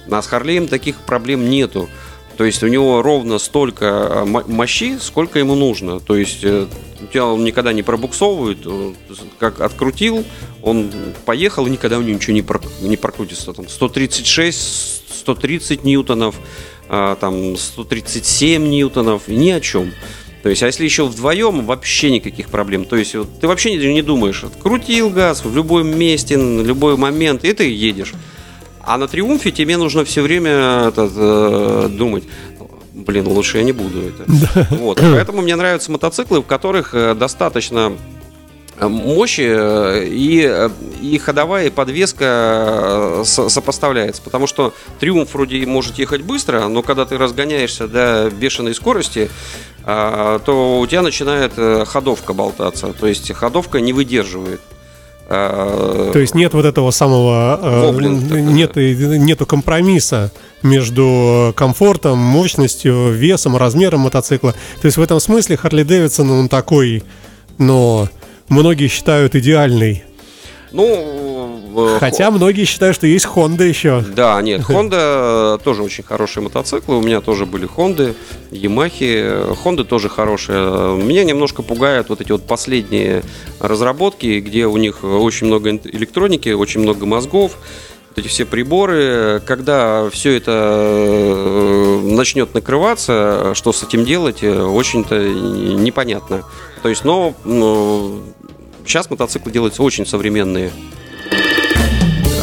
А 0.09 0.21
с 0.21 0.27
Харлеем 0.27 0.67
таких 0.67 0.97
проблем 1.01 1.49
нету. 1.49 1.89
То 2.37 2.43
есть 2.43 2.61
у 2.61 2.67
него 2.67 3.01
ровно 3.01 3.39
столько 3.39 3.85
э, 3.85 4.25
мо- 4.25 4.43
мощи, 4.47 4.99
сколько 5.01 5.39
ему 5.39 5.55
нужно. 5.55 5.99
То 5.99 6.15
есть 6.15 6.43
э, 6.43 6.67
у 7.01 7.07
тебя 7.07 7.25
он 7.25 7.43
никогда 7.43 7.73
не 7.73 7.81
пробуксовывает, 7.81 8.59
э, 8.63 8.93
как 9.39 9.59
открутил, 9.59 10.23
он 10.61 10.91
поехал, 11.25 11.65
и 11.65 11.71
никогда 11.71 11.97
у 11.97 12.01
него 12.01 12.15
ничего 12.15 12.33
не, 12.33 12.43
про- 12.43 12.61
не 12.81 12.95
прокрутится. 12.95 13.53
Там 13.53 13.67
136, 13.67 15.03
130 15.09 15.83
ньютонов, 15.83 16.35
а, 16.89 17.15
там 17.15 17.57
137 17.57 18.67
ньютонов, 18.67 19.27
ни 19.27 19.49
о 19.49 19.59
чем. 19.59 19.91
То 20.43 20.49
есть, 20.49 20.63
а 20.63 20.67
если 20.67 20.83
еще 20.83 21.05
вдвоем, 21.05 21.65
вообще 21.65 22.11
никаких 22.11 22.49
проблем. 22.49 22.85
То 22.85 22.95
есть, 22.95 23.15
вот, 23.15 23.39
ты 23.39 23.47
вообще 23.47 23.75
не, 23.75 23.93
не 23.93 24.01
думаешь, 24.01 24.43
открутил 24.43 25.09
газ 25.09 25.43
в 25.43 25.55
любом 25.55 25.97
месте, 25.97 26.37
на 26.37 26.61
любой 26.61 26.95
момент, 26.95 27.43
и 27.43 27.53
ты 27.53 27.69
едешь. 27.69 28.13
А 28.81 28.97
на 28.97 29.07
триумфе 29.07 29.51
тебе 29.51 29.77
нужно 29.77 30.05
все 30.05 30.21
время 30.21 30.87
этот, 30.87 31.11
э, 31.15 31.89
думать. 31.91 32.23
Блин, 32.93 33.27
лучше 33.27 33.57
я 33.57 33.63
не 33.63 33.73
буду 33.73 34.01
это. 34.01 34.67
Вот. 34.75 34.99
Поэтому 34.99 35.41
мне 35.41 35.55
нравятся 35.55 35.91
мотоциклы, 35.91 36.41
в 36.41 36.45
которых 36.45 36.93
э, 36.93 37.13
достаточно 37.13 37.93
мощи 38.79 39.47
э, 39.47 40.05
и, 40.05 40.45
э, 40.47 40.69
и 41.01 41.17
ходовая 41.17 41.67
и 41.67 41.69
подвеска 41.69 42.25
э, 42.25 43.23
со- 43.25 43.49
сопоставляется. 43.49 44.21
Потому 44.21 44.47
что 44.47 44.73
триумф 44.99 45.33
вроде 45.33 45.65
может 45.65 45.97
ехать 45.97 46.21
быстро, 46.21 46.67
но 46.67 46.81
когда 46.81 47.05
ты 47.05 47.17
разгоняешься 47.17 47.87
до 47.87 48.29
бешеной 48.29 48.75
скорости, 48.75 49.29
то 49.83 50.79
у 50.81 50.85
тебя 50.85 51.01
начинает 51.01 51.53
ходовка 51.87 52.33
болтаться. 52.33 52.91
То 52.91 53.07
есть 53.07 53.31
ходовка 53.31 53.79
не 53.79 53.93
выдерживает. 53.93 54.59
То 55.29 56.11
есть 56.15 56.35
нет 56.35 56.53
вот 56.53 56.65
этого 56.65 56.91
самого... 56.91 57.57
Воблинг 57.85 58.29
нет, 58.31 58.75
нету 58.75 59.45
компромисса 59.45 60.31
между 60.61 61.53
комфортом, 61.55 62.17
мощностью, 62.17 63.11
весом, 63.11 63.55
размером 63.55 64.01
мотоцикла. 64.01 64.53
То 64.81 64.87
есть 64.87 64.97
в 64.97 65.01
этом 65.01 65.21
смысле 65.21 65.55
Харли 65.55 65.83
Дэвидсон, 65.83 66.31
он 66.31 66.49
такой, 66.49 67.03
но 67.57 68.09
многие 68.49 68.87
считают 68.87 69.35
идеальный. 69.35 70.03
Ну, 70.71 71.95
э, 71.95 71.97
Хотя 71.99 72.29
многие 72.29 72.65
считают, 72.65 72.95
что 72.95 73.07
есть 73.07 73.25
Honda 73.25 73.65
еще. 73.65 74.03
Да, 74.15 74.41
нет, 74.41 74.61
Honda 74.61 75.59
тоже 75.63 75.81
очень 75.83 76.03
хорошие 76.03 76.43
мотоциклы. 76.43 76.97
У 76.97 77.01
меня 77.01 77.21
тоже 77.21 77.45
были 77.45 77.67
Honda, 77.67 78.13
Yamaha. 78.51 79.57
Honda 79.63 79.85
тоже 79.85 80.09
хорошие. 80.09 80.97
Меня 80.97 81.23
немножко 81.23 81.63
пугают 81.63 82.09
вот 82.09 82.19
эти 82.19 82.31
вот 82.31 82.45
последние 82.45 83.23
разработки, 83.59 84.39
где 84.39 84.65
у 84.65 84.77
них 84.77 85.03
очень 85.03 85.47
много 85.47 85.71
электроники, 85.71 86.49
очень 86.49 86.81
много 86.81 87.05
мозгов 87.05 87.57
эти 88.17 88.27
все 88.27 88.45
приборы, 88.45 89.41
когда 89.45 90.09
все 90.09 90.35
это 90.37 90.51
э, 90.51 91.99
начнет 92.03 92.53
накрываться, 92.53 93.53
что 93.53 93.71
с 93.71 93.83
этим 93.83 94.05
делать, 94.05 94.39
э, 94.41 94.59
очень-то 94.59 95.19
непонятно. 95.19 96.43
То 96.81 96.89
есть, 96.89 97.05
но, 97.05 97.35
но 97.43 98.19
сейчас 98.87 99.09
мотоциклы 99.09 99.51
делаются 99.51 99.83
очень 99.83 100.05
современные. 100.05 100.71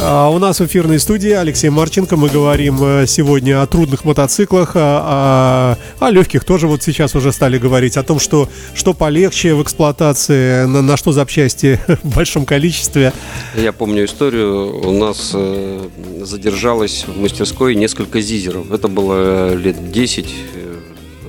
А 0.07 0.29
у 0.29 0.39
нас 0.39 0.61
в 0.61 0.67
эфирной 0.67 0.99
студии 0.99 1.31
Алексей 1.31 1.71
Марченко. 1.71 2.17
Мы 2.17 2.29
говорим 2.29 2.77
э, 2.83 3.07
сегодня 3.07 3.63
о 3.63 3.67
трудных 3.67 4.05
мотоциклах, 4.05 4.77
о, 4.77 5.79
о, 6.01 6.07
о 6.07 6.11
легких 6.11 6.45
тоже 6.45 6.67
вот 6.67 6.83
сейчас 6.83 7.15
уже 7.15 7.33
стали 7.33 7.57
говорить, 7.57 7.97
о 7.97 8.03
том, 8.03 8.19
что, 8.19 8.51
что 8.75 8.93
полегче 8.93 9.55
в 9.55 9.63
эксплуатации, 9.63 10.67
на, 10.67 10.83
на 10.83 10.99
что 10.99 11.13
запчасти 11.13 11.81
в 12.03 12.15
большом 12.15 12.45
количестве. 12.45 13.15
Я 13.57 13.73
помню 13.73 14.05
историю, 14.05 14.87
у 14.87 14.93
нас 14.93 15.31
э, 15.33 15.89
задержалось 16.21 17.07
в 17.07 17.19
мастерской 17.19 17.75
несколько 17.75 18.21
зизеров. 18.21 18.73
Это 18.73 18.89
было 18.89 19.55
лет 19.55 19.91
10, 19.91 20.27
э, 20.27 20.74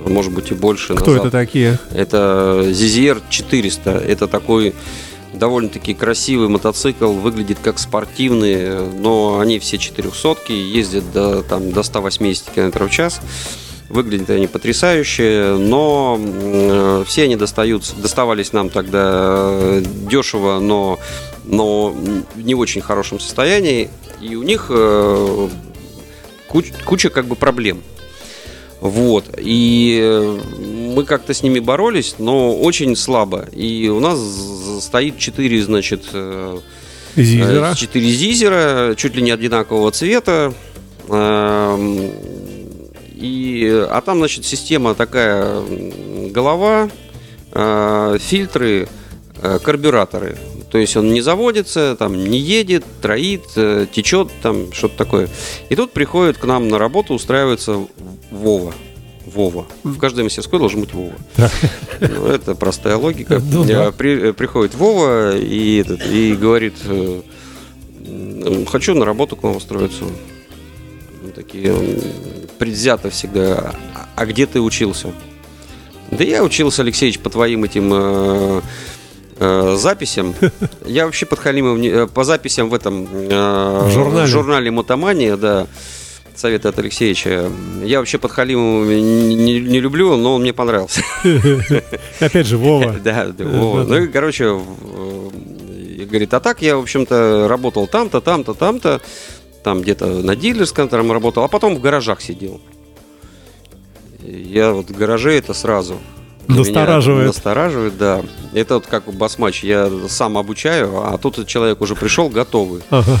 может 0.08 0.32
быть 0.32 0.50
и 0.50 0.54
больше 0.54 0.94
Кто 0.94 1.12
назад. 1.12 1.26
это 1.26 1.30
такие? 1.30 1.78
Это 1.92 2.62
ZZR 2.66 3.22
400. 3.28 3.90
Это 3.90 4.26
такой 4.28 4.74
довольно-таки 5.34 5.94
красивый 5.94 6.48
мотоцикл, 6.48 7.12
выглядит 7.12 7.58
как 7.62 7.78
спортивный, 7.78 8.88
но 8.98 9.38
они 9.40 9.58
все 9.58 9.78
400 9.78 10.52
ездят 10.52 11.12
до, 11.12 11.42
там, 11.42 11.72
до 11.72 11.82
180 11.82 12.50
км 12.50 12.84
в 12.84 12.90
час. 12.90 13.20
Выглядят 13.88 14.30
они 14.30 14.48
потрясающе, 14.48 15.56
но 15.58 16.18
э, 16.20 17.04
все 17.06 17.24
они 17.24 17.36
достаются, 17.36 17.94
доставались 17.94 18.52
нам 18.52 18.68
тогда 18.68 19.80
дешево, 20.10 20.58
но, 20.58 20.98
но 21.44 21.90
в 21.90 22.42
не 22.42 22.56
очень 22.56 22.80
хорошем 22.80 23.20
состоянии. 23.20 23.88
И 24.20 24.34
у 24.34 24.42
них 24.42 24.66
э, 24.70 25.48
куч, 26.48 26.72
куча 26.84 27.10
как 27.10 27.26
бы 27.26 27.36
проблем. 27.36 27.80
Вот. 28.80 29.24
И 29.38 29.98
э, 30.02 30.40
мы 30.94 31.04
как-то 31.04 31.32
с 31.32 31.42
ними 31.42 31.60
боролись, 31.60 32.16
но 32.18 32.56
очень 32.56 32.94
слабо. 32.94 33.46
И 33.52 33.88
у 33.88 34.00
нас 34.00 34.18
стоит 34.80 35.18
4, 35.18 35.62
значит, 35.62 36.04
э, 36.12 36.58
зизера. 37.16 37.74
4 37.74 38.10
зизера, 38.10 38.94
чуть 38.96 39.16
ли 39.16 39.22
не 39.22 39.30
одинакового 39.30 39.90
цвета. 39.92 40.52
Эм, 41.08 42.10
и, 43.14 43.86
а 43.90 44.00
там, 44.02 44.18
значит, 44.18 44.44
система 44.44 44.94
такая, 44.94 45.62
голова, 46.30 46.90
э, 47.52 48.18
фильтры, 48.20 48.88
карбюраторы. 49.62 50.36
То 50.70 50.78
есть 50.78 50.96
он 50.96 51.12
не 51.12 51.20
заводится, 51.20 51.96
там 51.98 52.16
не 52.16 52.38
едет, 52.38 52.84
троит, 53.00 53.44
течет, 53.92 54.28
там 54.42 54.72
что-то 54.72 54.96
такое. 54.96 55.28
И 55.70 55.76
тут 55.76 55.92
приходит 55.92 56.36
к 56.38 56.44
нам 56.44 56.68
на 56.68 56.78
работу, 56.78 57.14
устраивается 57.14 57.86
Вова. 58.30 58.74
Вова. 59.26 59.66
В 59.82 59.98
каждой 59.98 60.24
мастерской 60.24 60.58
должен 60.58 60.80
быть 60.80 60.94
Вова. 60.94 61.14
Ну, 62.00 62.26
это 62.26 62.54
простая 62.54 62.96
логика. 62.96 63.42
Ну, 63.50 63.64
да. 63.64 63.90
При, 63.90 64.32
приходит 64.32 64.74
Вова 64.74 65.36
и, 65.36 65.78
этот, 65.78 66.06
и 66.06 66.34
говорит, 66.34 66.74
э, 66.84 67.22
хочу 68.70 68.94
на 68.94 69.04
работу 69.04 69.36
к 69.36 69.42
вам 69.42 69.56
устроиться. 69.56 70.04
Такие 71.34 71.74
предвзято 72.58 73.10
всегда. 73.10 73.74
А, 73.94 74.08
а 74.14 74.26
где 74.26 74.46
ты 74.46 74.60
учился? 74.60 75.12
Да 76.10 76.22
я 76.22 76.44
учился, 76.44 76.82
Алексеевич, 76.82 77.18
по 77.18 77.30
твоим 77.30 77.64
этим 77.64 77.90
э, 77.92 78.60
э, 79.40 79.76
записям. 79.76 80.34
Я 80.86 81.06
вообще 81.06 81.26
под 81.26 81.40
Халимов 81.40 81.80
э, 81.80 82.06
по 82.06 82.22
записям 82.22 82.68
в 82.68 82.74
этом 82.74 83.08
э, 83.12 83.90
журнале. 83.92 84.26
журнале 84.26 84.70
Мотомания, 84.70 85.36
да 85.36 85.66
совета 86.38 86.68
от 86.70 86.78
Алексеевича. 86.78 87.50
Я 87.82 87.98
вообще 87.98 88.18
под 88.18 88.32
Халимовым 88.32 88.88
не, 88.88 89.34
не, 89.34 89.60
не 89.60 89.80
люблю, 89.80 90.16
но 90.16 90.34
он 90.34 90.42
мне 90.42 90.52
понравился. 90.52 91.02
Опять 92.20 92.46
же, 92.46 92.56
Вова. 92.56 92.96
Да, 93.04 93.32
Вова. 93.38 93.84
Ну 93.84 93.96
и, 93.96 94.08
короче, 94.08 94.58
говорит, 96.06 96.34
а 96.34 96.40
так 96.40 96.62
я, 96.62 96.76
в 96.76 96.80
общем-то, 96.80 97.46
работал 97.48 97.86
там-то, 97.86 98.20
там-то, 98.20 98.54
там-то, 98.54 99.00
там 99.62 99.82
где-то 99.82 100.06
на 100.06 100.36
дилерском 100.36 100.88
там 100.88 101.10
работал, 101.12 101.44
а 101.44 101.48
потом 101.48 101.76
в 101.76 101.80
гаражах 101.80 102.20
сидел. 102.20 102.60
Я 104.20 104.72
вот 104.72 104.90
в 104.90 104.96
гараже 104.96 105.32
это 105.32 105.54
сразу. 105.54 105.98
Настораживает. 106.48 107.26
Настораживает, 107.26 107.98
да. 107.98 108.22
Это 108.54 108.74
вот 108.74 108.86
как 108.86 109.12
басмач. 109.12 109.64
Я 109.64 109.90
сам 110.08 110.38
обучаю, 110.38 111.02
а 111.04 111.18
тут 111.18 111.46
человек 111.46 111.80
уже 111.80 111.94
пришел 111.94 112.28
готовый. 112.28 112.82
Ага. 112.90 113.20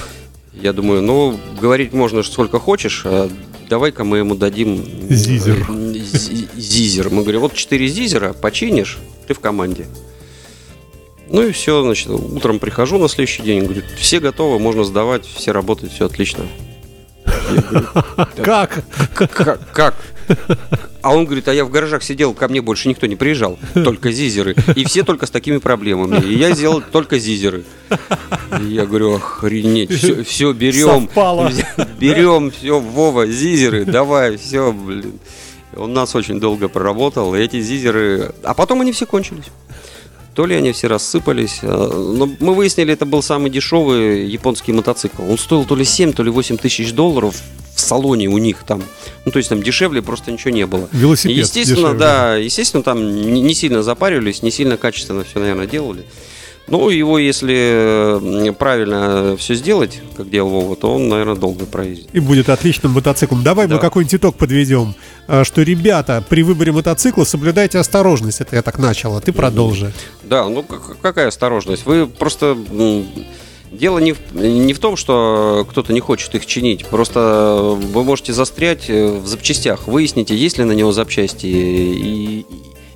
Я 0.60 0.72
думаю, 0.72 1.02
ну, 1.02 1.38
говорить 1.60 1.92
можно 1.92 2.22
сколько 2.22 2.58
хочешь, 2.58 3.02
а 3.04 3.30
давай-ка 3.68 4.04
мы 4.04 4.18
ему 4.18 4.34
дадим... 4.34 4.84
Зизер. 5.08 5.66
Зизер. 6.56 7.10
Мы 7.10 7.22
говорим, 7.22 7.42
вот 7.42 7.54
4 7.54 7.86
зизера, 7.88 8.32
починишь, 8.32 8.98
ты 9.26 9.34
в 9.34 9.40
команде. 9.40 9.86
Ну 11.28 11.42
и 11.42 11.52
все, 11.52 11.82
значит, 11.82 12.08
утром 12.08 12.58
прихожу 12.58 12.98
на 12.98 13.08
следующий 13.08 13.42
день, 13.42 13.64
говорю, 13.64 13.82
все 13.98 14.20
готовы, 14.20 14.58
можно 14.58 14.84
сдавать, 14.84 15.26
все 15.26 15.52
работают, 15.52 15.92
все 15.92 16.06
отлично. 16.06 16.44
Как? 18.36 18.84
Как? 19.72 19.96
А 21.02 21.14
он 21.14 21.24
говорит, 21.24 21.46
а 21.46 21.54
я 21.54 21.64
в 21.64 21.70
гаражах 21.70 22.02
сидел, 22.02 22.34
ко 22.34 22.48
мне 22.48 22.60
больше 22.60 22.88
никто 22.88 23.06
не 23.06 23.14
приезжал, 23.14 23.58
только 23.74 24.10
зизеры. 24.10 24.56
И 24.74 24.84
все 24.84 25.04
только 25.04 25.26
с 25.26 25.30
такими 25.30 25.58
проблемами. 25.58 26.20
И 26.24 26.36
я 26.36 26.50
сделал 26.50 26.82
только 26.82 27.18
зизеры. 27.20 27.64
И 28.60 28.64
я 28.64 28.86
говорю, 28.86 29.14
охренеть, 29.14 29.92
все, 29.92 30.24
все 30.24 30.52
берем. 30.52 31.02
Совпало. 31.02 31.52
Берем, 32.00 32.50
все, 32.50 32.80
Вова, 32.80 33.26
зизеры, 33.26 33.84
давай, 33.84 34.36
все, 34.36 34.72
блин. 34.72 35.20
Он 35.76 35.92
нас 35.92 36.14
очень 36.16 36.40
долго 36.40 36.68
проработал, 36.68 37.34
и 37.34 37.38
эти 37.38 37.60
зизеры... 37.60 38.32
А 38.42 38.54
потом 38.54 38.80
они 38.80 38.92
все 38.92 39.06
кончились. 39.06 39.44
То 40.34 40.44
ли 40.44 40.54
они 40.54 40.72
все 40.72 40.88
рассыпались. 40.88 41.60
А, 41.62 41.88
но 41.88 42.28
мы 42.40 42.54
выяснили, 42.54 42.92
это 42.92 43.06
был 43.06 43.22
самый 43.22 43.50
дешевый 43.50 44.26
японский 44.26 44.72
мотоцикл. 44.72 45.22
Он 45.22 45.38
стоил 45.38 45.64
то 45.64 45.76
ли 45.76 45.84
7, 45.84 46.12
то 46.12 46.22
ли 46.22 46.30
8 46.30 46.56
тысяч 46.56 46.92
долларов 46.92 47.36
салоне 47.86 48.28
у 48.28 48.38
них 48.38 48.64
там. 48.66 48.82
Ну, 49.24 49.32
то 49.32 49.38
есть 49.38 49.48
там 49.48 49.62
дешевле 49.62 50.02
просто 50.02 50.32
ничего 50.32 50.50
не 50.50 50.66
было. 50.66 50.88
Велосипед 50.92 51.36
Естественно, 51.36 51.76
дешевле. 51.76 51.98
да, 51.98 52.36
естественно, 52.36 52.82
там 52.82 53.16
не, 53.16 53.40
не 53.40 53.54
сильно 53.54 53.82
запаривались, 53.82 54.42
не 54.42 54.50
сильно 54.50 54.76
качественно 54.76 55.24
все, 55.24 55.38
наверное, 55.38 55.66
делали. 55.66 56.04
Ну, 56.68 56.90
его, 56.90 57.16
если 57.18 58.52
правильно 58.58 59.36
все 59.38 59.54
сделать, 59.54 60.00
как 60.16 60.28
делал 60.28 60.50
Вова, 60.50 60.74
то 60.74 60.92
он, 60.92 61.08
наверное, 61.08 61.36
долго 61.36 61.64
проездит. 61.64 62.08
И 62.12 62.18
будет 62.18 62.48
отличным 62.48 62.90
мотоциклом. 62.92 63.44
Давай 63.44 63.68
да. 63.68 63.76
мы 63.76 63.80
какой-нибудь 63.80 64.16
итог 64.16 64.36
подведем. 64.36 64.94
А, 65.28 65.44
что, 65.44 65.62
ребята, 65.62 66.24
при 66.28 66.42
выборе 66.42 66.72
мотоцикла 66.72 67.22
соблюдайте 67.22 67.78
осторожность. 67.78 68.40
Это 68.40 68.56
я 68.56 68.62
так 68.62 68.78
начал, 68.78 69.16
а 69.16 69.20
ты 69.20 69.32
продолжи. 69.32 69.92
Да, 70.24 70.48
ну 70.48 70.64
какая 70.64 71.28
осторожность? 71.28 71.86
Вы 71.86 72.08
просто... 72.08 72.56
Дело 73.70 73.98
не 73.98 74.12
в, 74.12 74.18
не 74.34 74.72
в 74.72 74.78
том, 74.78 74.96
что 74.96 75.66
кто-то 75.68 75.92
не 75.92 76.00
хочет 76.00 76.34
их 76.34 76.46
чинить. 76.46 76.86
Просто 76.86 77.76
вы 77.76 78.04
можете 78.04 78.32
застрять 78.32 78.88
э, 78.88 79.18
в 79.18 79.26
запчастях. 79.26 79.88
Выясните, 79.88 80.36
есть 80.36 80.58
ли 80.58 80.64
на 80.64 80.72
него 80.72 80.92
запчасти 80.92 81.46
и, 81.46 82.46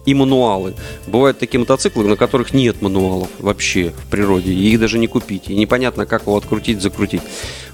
и 0.06 0.14
мануалы. 0.14 0.74
Бывают 1.06 1.38
такие 1.38 1.59
мотоциклы, 1.59 2.04
на 2.04 2.16
которых 2.16 2.54
нет 2.54 2.83
мануалов 2.83 3.28
вообще 3.38 3.90
в 3.90 4.11
природе, 4.11 4.52
и 4.52 4.70
их 4.70 4.80
даже 4.80 4.98
не 4.98 5.06
купить, 5.06 5.48
и 5.48 5.54
непонятно, 5.54 6.06
как 6.06 6.22
его 6.22 6.37
открутить, 6.37 6.80
закрутить. 6.80 7.22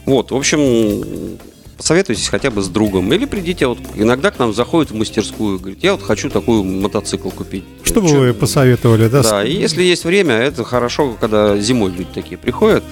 Вот, 0.05 0.31
в 0.31 0.37
общем, 0.37 1.39
посоветуйтесь 1.77 2.29
хотя 2.29 2.51
бы 2.51 2.63
с 2.63 2.69
другом. 2.69 3.13
Или 3.13 3.25
придите, 3.27 3.67
вот 3.67 3.79
иногда 3.95 4.31
к 4.31 4.39
нам 4.39 4.55
заходит 4.55 4.91
в 4.91 4.95
мастерскую, 4.95 5.59
говорит, 5.59 5.83
я 5.83 5.93
вот 5.93 6.03
хочу 6.03 6.31
такой 6.31 6.63
мотоцикл 6.63 7.31
купить. 7.31 7.65
Что 7.85 8.01
бы 8.01 8.09
вы 8.09 8.35
посоветовали, 8.35 9.09
да? 9.09 9.23
Да, 9.23 9.45
и 9.45 9.53
если 9.53 9.83
есть 9.83 10.05
время, 10.05 10.35
это 10.35 10.65
хорошо, 10.65 11.17
когда 11.21 11.57
зимой 11.59 11.93
люди 11.93 12.09
такие 12.15 12.39
приходят. 12.39 12.85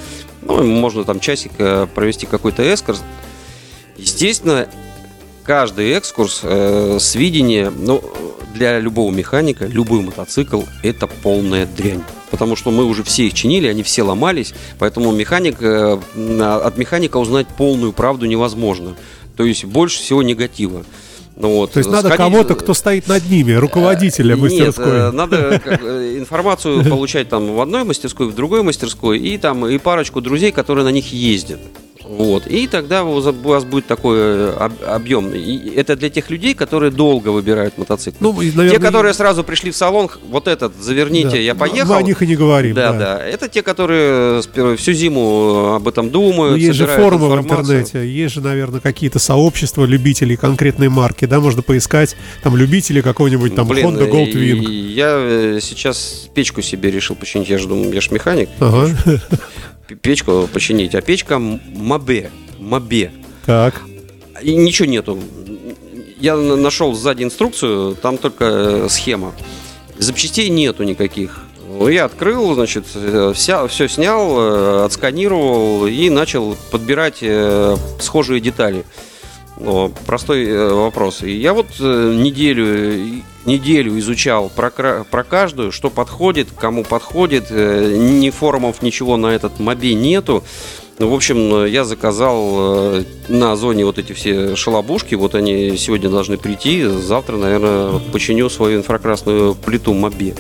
Ну, 0.42 0.62
можно 0.62 1.04
там 1.04 1.20
часик 1.20 1.52
э, 1.58 1.86
провести 1.94 2.26
какой-то 2.26 2.62
эскорт. 2.74 3.02
Естественно, 3.96 4.68
каждый 5.44 5.92
экскурс 5.92 6.40
э, 6.42 6.98
с 7.00 7.14
видения, 7.14 7.70
ну, 7.70 8.02
для 8.54 8.78
любого 8.80 9.12
механика, 9.12 9.66
любой 9.66 10.00
мотоцикл– 10.00 10.62
это 10.82 11.06
полная 11.06 11.66
дрянь. 11.66 12.02
Потому 12.30 12.56
что 12.56 12.70
мы 12.70 12.84
уже 12.84 13.02
все 13.04 13.26
их 13.26 13.34
чинили, 13.34 13.68
они 13.68 13.82
все 13.82 14.02
ломались, 14.02 14.54
поэтому 14.78 15.12
механик, 15.12 15.56
э, 15.60 15.98
от 16.40 16.78
механика 16.78 17.18
узнать 17.18 17.46
полную 17.46 17.92
правду 17.92 18.26
невозможно. 18.26 18.96
То 19.36 19.44
есть 19.44 19.64
больше 19.64 19.98
всего 19.98 20.22
негатива. 20.22 20.84
Ну, 21.36 21.48
вот, 21.56 21.72
То 21.72 21.78
есть 21.78 21.90
надо 21.90 22.08
сходить- 22.08 22.16
кого-то, 22.32 22.54
кто 22.54 22.74
стоит 22.74 23.08
над 23.08 23.28
ними, 23.28 23.52
руководителя 23.52 24.36
Нет, 24.36 24.42
мастерской. 24.42 24.84
э, 24.86 25.10
надо 25.10 25.60
э, 25.64 26.16
информацию 26.18 26.84
получать 26.88 27.28
там 27.28 27.54
в 27.54 27.60
одной 27.60 27.82
мастерской, 27.82 28.28
в 28.28 28.34
другой 28.34 28.62
мастерской, 28.62 29.18
и 29.18 29.36
там 29.36 29.66
и 29.66 29.78
парочку 29.78 30.20
друзей, 30.20 30.52
которые 30.52 30.84
на 30.84 30.90
них 30.90 31.12
ездят. 31.12 31.58
Вот. 32.06 32.46
И 32.46 32.66
тогда 32.66 33.02
у 33.04 33.20
вас 33.20 33.64
будет 33.64 33.86
такой 33.86 34.16
э, 34.18 34.50
об- 34.58 34.82
объем. 34.86 35.32
И 35.34 35.70
это 35.74 35.96
для 35.96 36.10
тех 36.10 36.30
людей, 36.30 36.54
которые 36.54 36.90
долго 36.92 37.28
выбирают 37.28 37.78
мотоцикл. 37.78 38.16
Ну, 38.20 38.40
и, 38.42 38.50
Те, 38.50 38.56
наверное, 38.56 38.80
которые 38.86 39.14
сразу 39.14 39.42
пришли 39.42 39.70
в 39.70 39.76
салон, 39.76 40.10
вот 40.28 40.46
этот, 40.48 40.74
заверните, 40.80 41.30
да. 41.30 41.36
я 41.38 41.54
Мы 41.54 41.60
поехал. 41.60 41.94
о 41.94 42.02
них 42.02 42.22
и 42.22 42.26
не 42.26 42.36
говорим. 42.36 42.74
да, 42.74 42.92
да, 42.92 43.18
Это 43.18 43.48
те, 43.48 43.62
которые 43.62 44.42
сперва- 44.42 44.76
всю 44.76 44.92
зиму 44.92 45.74
об 45.74 45.88
этом 45.88 46.10
думают. 46.10 46.52
Ну, 46.52 46.56
есть 46.58 46.76
же 46.76 46.86
форумы 46.86 47.28
в 47.30 47.38
интернете, 47.40 48.06
есть 48.06 48.34
же, 48.34 48.40
наверное, 48.40 48.80
какие-то 48.80 49.18
сообщества 49.18 49.84
любителей 49.84 50.36
конкретной 50.36 50.88
марки, 50.90 51.24
да, 51.24 51.40
можно 51.40 51.62
поискать 51.62 52.16
там 52.42 52.56
любители 52.56 53.00
какого-нибудь 53.00 53.54
там 53.54 53.66
Блин, 53.66 53.86
Honda 53.86 54.10
Goldwing. 54.10 54.60
Я 54.92 55.14
э, 55.18 55.58
сейчас 55.62 56.28
печку 56.34 56.60
себе 56.62 56.90
решил 56.90 57.16
починить. 57.16 57.48
Я 57.48 57.58
же 57.58 57.66
думаю, 57.68 57.92
я 57.92 58.00
же 58.00 58.10
механик. 58.12 58.48
Ага, 58.60 58.90
Печку 60.02 60.48
починить. 60.52 60.94
А 60.94 61.00
печка 61.00 61.38
Мабе. 61.38 62.30
Мабе. 62.58 63.12
так. 63.46 63.82
И 64.42 64.54
ничего 64.54 64.86
нету. 64.88 65.18
Я 66.18 66.36
на- 66.36 66.56
нашел 66.56 66.94
сзади 66.94 67.22
инструкцию, 67.22 67.94
там 67.94 68.18
только 68.18 68.44
э, 68.44 68.88
схема. 68.88 69.32
Запчастей 69.98 70.48
нету 70.48 70.82
никаких. 70.82 71.40
Я 71.88 72.06
открыл, 72.06 72.54
значит, 72.54 72.84
э, 72.94 73.32
вся, 73.34 73.66
все 73.68 73.88
снял, 73.88 74.36
э, 74.38 74.84
отсканировал 74.84 75.86
и 75.86 76.10
начал 76.10 76.56
подбирать 76.70 77.22
схожие 78.00 78.40
детали. 78.40 78.84
Простой 80.06 80.46
э, 80.48 80.68
вопрос. 80.72 81.22
Я 81.22 81.54
вот 81.54 81.66
э, 81.78 82.12
неделю, 82.14 82.96
и- 82.96 83.22
неделю 83.44 83.96
изучал 84.00 84.50
про, 84.54 84.70
про 85.08 85.22
каждую, 85.24 85.70
что 85.70 85.90
подходит, 85.90 86.48
кому 86.58 86.82
подходит. 86.82 87.46
Э, 87.50 87.96
Ни 87.96 88.30
форумов, 88.30 88.82
ничего 88.82 89.16
на 89.16 89.28
этот 89.28 89.60
мобе 89.60 89.94
нету. 89.94 90.42
Ну, 90.98 91.08
в 91.08 91.14
общем, 91.14 91.54
э, 91.64 91.68
я 91.70 91.84
заказал 91.84 92.48
э, 92.56 93.04
на 93.28 93.52
Озоне 93.52 93.84
вот 93.84 93.98
эти 93.98 94.12
все 94.12 94.56
шалобушки. 94.56 95.14
Вот 95.14 95.36
они 95.36 95.76
сегодня 95.76 96.10
должны 96.10 96.36
прийти. 96.36 96.84
Завтра, 96.84 97.36
наверное, 97.36 98.00
починю 98.12 98.50
свою 98.50 98.78
инфракрасную 98.78 99.54
плиту 99.54 99.94
мобе. 99.94 100.34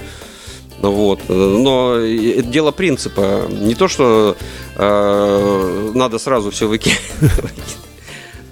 Ну 0.82 0.90
Вот. 0.90 1.20
э, 1.28 1.32
Но 1.32 1.94
это 1.94 2.48
дело 2.48 2.72
принципа. 2.72 3.42
Не 3.48 3.76
то, 3.76 3.86
что 3.86 4.36
э, 4.76 5.90
надо 5.94 6.18
сразу 6.18 6.50
все 6.50 6.66
выкидывать. 6.66 6.98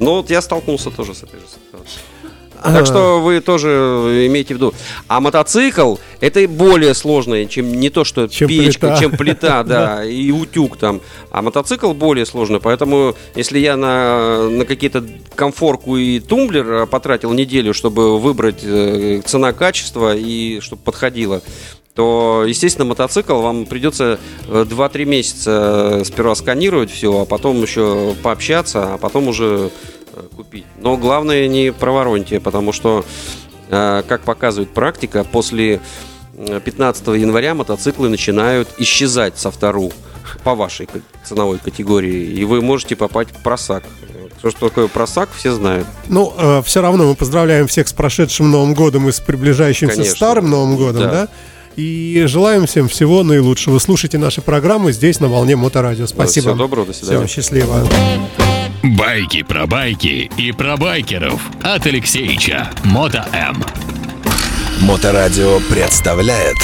Но 0.03 0.17
вот 0.17 0.31
я 0.31 0.43
столкнулся 0.43 0.91
тоже 0.91 1.15
с 1.15 1.23
этой 1.23 1.41
же 1.41 1.47
ситуацией. 1.47 2.03
Так 2.63 2.87
что 2.87 3.21
вы 3.21 3.41
тоже 3.41 4.27
имейте 4.27 4.55
в 4.55 4.57
виду. 4.57 4.75
А 5.09 5.21
мотоцикл 5.21 5.97
это 6.21 6.47
более 6.47 6.95
сложное, 6.95 7.47
чем 7.47 7.73
не 7.75 7.91
то, 7.91 8.05
что 8.05 8.29
Чем 8.29 8.49
печка, 8.49 8.89
плита. 8.89 9.01
чем 9.01 9.11
плита, 9.13 9.63
да, 9.65 10.05
и 10.05 10.31
утюг 10.31 10.77
там. 10.77 11.01
А 11.31 11.43
мотоцикл 11.43 11.93
более 11.93 12.27
сложный. 12.27 12.61
Поэтому, 12.61 13.17
если 13.35 13.59
я 13.59 13.77
на, 13.77 14.49
на 14.49 14.65
какие-то 14.65 15.05
комфорку 15.35 15.97
и 15.97 16.21
тумблер 16.21 16.73
э, 16.73 16.87
потратил 16.87 17.33
неделю, 17.33 17.75
чтобы 17.75 18.19
выбрать 18.19 18.61
э, 18.63 19.23
цена-качество 19.25 20.15
и 20.15 20.61
чтобы 20.61 20.83
подходило, 20.83 21.43
то, 21.95 22.45
естественно, 22.47 22.87
мотоцикл 22.87 23.41
вам 23.41 23.67
придется 23.67 24.19
э, 24.49 24.65
2-3 24.69 25.05
месяца 25.05 26.03
сперва 26.05 26.35
сканировать 26.35 26.91
все, 26.91 27.21
а 27.23 27.25
потом 27.27 27.61
еще 27.61 28.15
пообщаться, 28.23 28.95
а 28.95 28.99
потом 28.99 29.29
уже 29.29 29.45
э, 29.45 29.71
купить. 30.37 30.65
Но 30.79 30.97
главное 30.97 31.47
не 31.49 31.73
провороньте, 31.73 32.41
потому 32.41 32.73
что, 32.73 33.05
э, 33.69 34.03
как 34.07 34.23
показывает 34.23 34.71
практика, 34.71 35.25
после 35.25 35.81
э, 36.37 36.61
15 36.65 37.09
января 37.09 37.55
мотоциклы 37.55 38.09
начинают 38.09 38.69
исчезать 38.79 39.39
со 39.39 39.51
втору 39.51 39.93
по 40.45 40.55
вашей 40.55 40.89
ценовой 41.25 41.59
категории, 41.59 42.25
и 42.33 42.45
вы 42.45 42.63
можете 42.63 42.97
попасть 42.97 43.31
в 43.31 43.43
просак. 43.43 43.85
Что, 44.39 44.51
что 44.51 44.69
такое 44.69 44.89
просак, 44.89 45.29
все 45.37 45.53
знают. 45.53 45.87
Ну, 46.09 46.33
все 46.65 46.83
равно 46.83 47.05
мы 47.05 47.15
поздравляем 47.15 47.69
всех 47.69 47.87
с 47.87 47.93
прошедшим 47.93 48.51
Новым 48.51 48.75
годом 48.75 49.09
и 49.09 49.13
с 49.13 49.21
приближающимся 49.21 49.95
Конечно. 49.95 50.17
Старым 50.17 50.51
Новым 50.51 50.77
годом, 50.77 51.03
Да. 51.03 51.11
да? 51.11 51.29
И 51.77 52.25
желаем 52.27 52.67
всем 52.67 52.89
всего 52.89 53.23
наилучшего. 53.23 53.79
Слушайте 53.79 54.19
наши 54.19 54.43
программы 54.43 54.93
здесь, 54.93 55.21
на 55.21 55.29
волне 55.29 55.57
Моторадио. 55.57 56.07
Спасибо. 56.07 56.49
Всего 56.49 56.57
доброго, 56.57 56.87
до 56.87 56.93
свидания. 56.93 57.27
Всем 57.27 57.29
счастливо. 57.29 57.89
Байки 58.83 59.45
про 59.45 59.67
байки 59.67 60.29
и 60.37 60.53
про 60.53 60.77
байкеров 60.77 61.51
от 61.63 61.87
Алексеича. 61.87 62.71
Мото 62.85 63.25
М. 63.33 63.63
Моторадио 64.81 65.61
представляет 65.71 66.57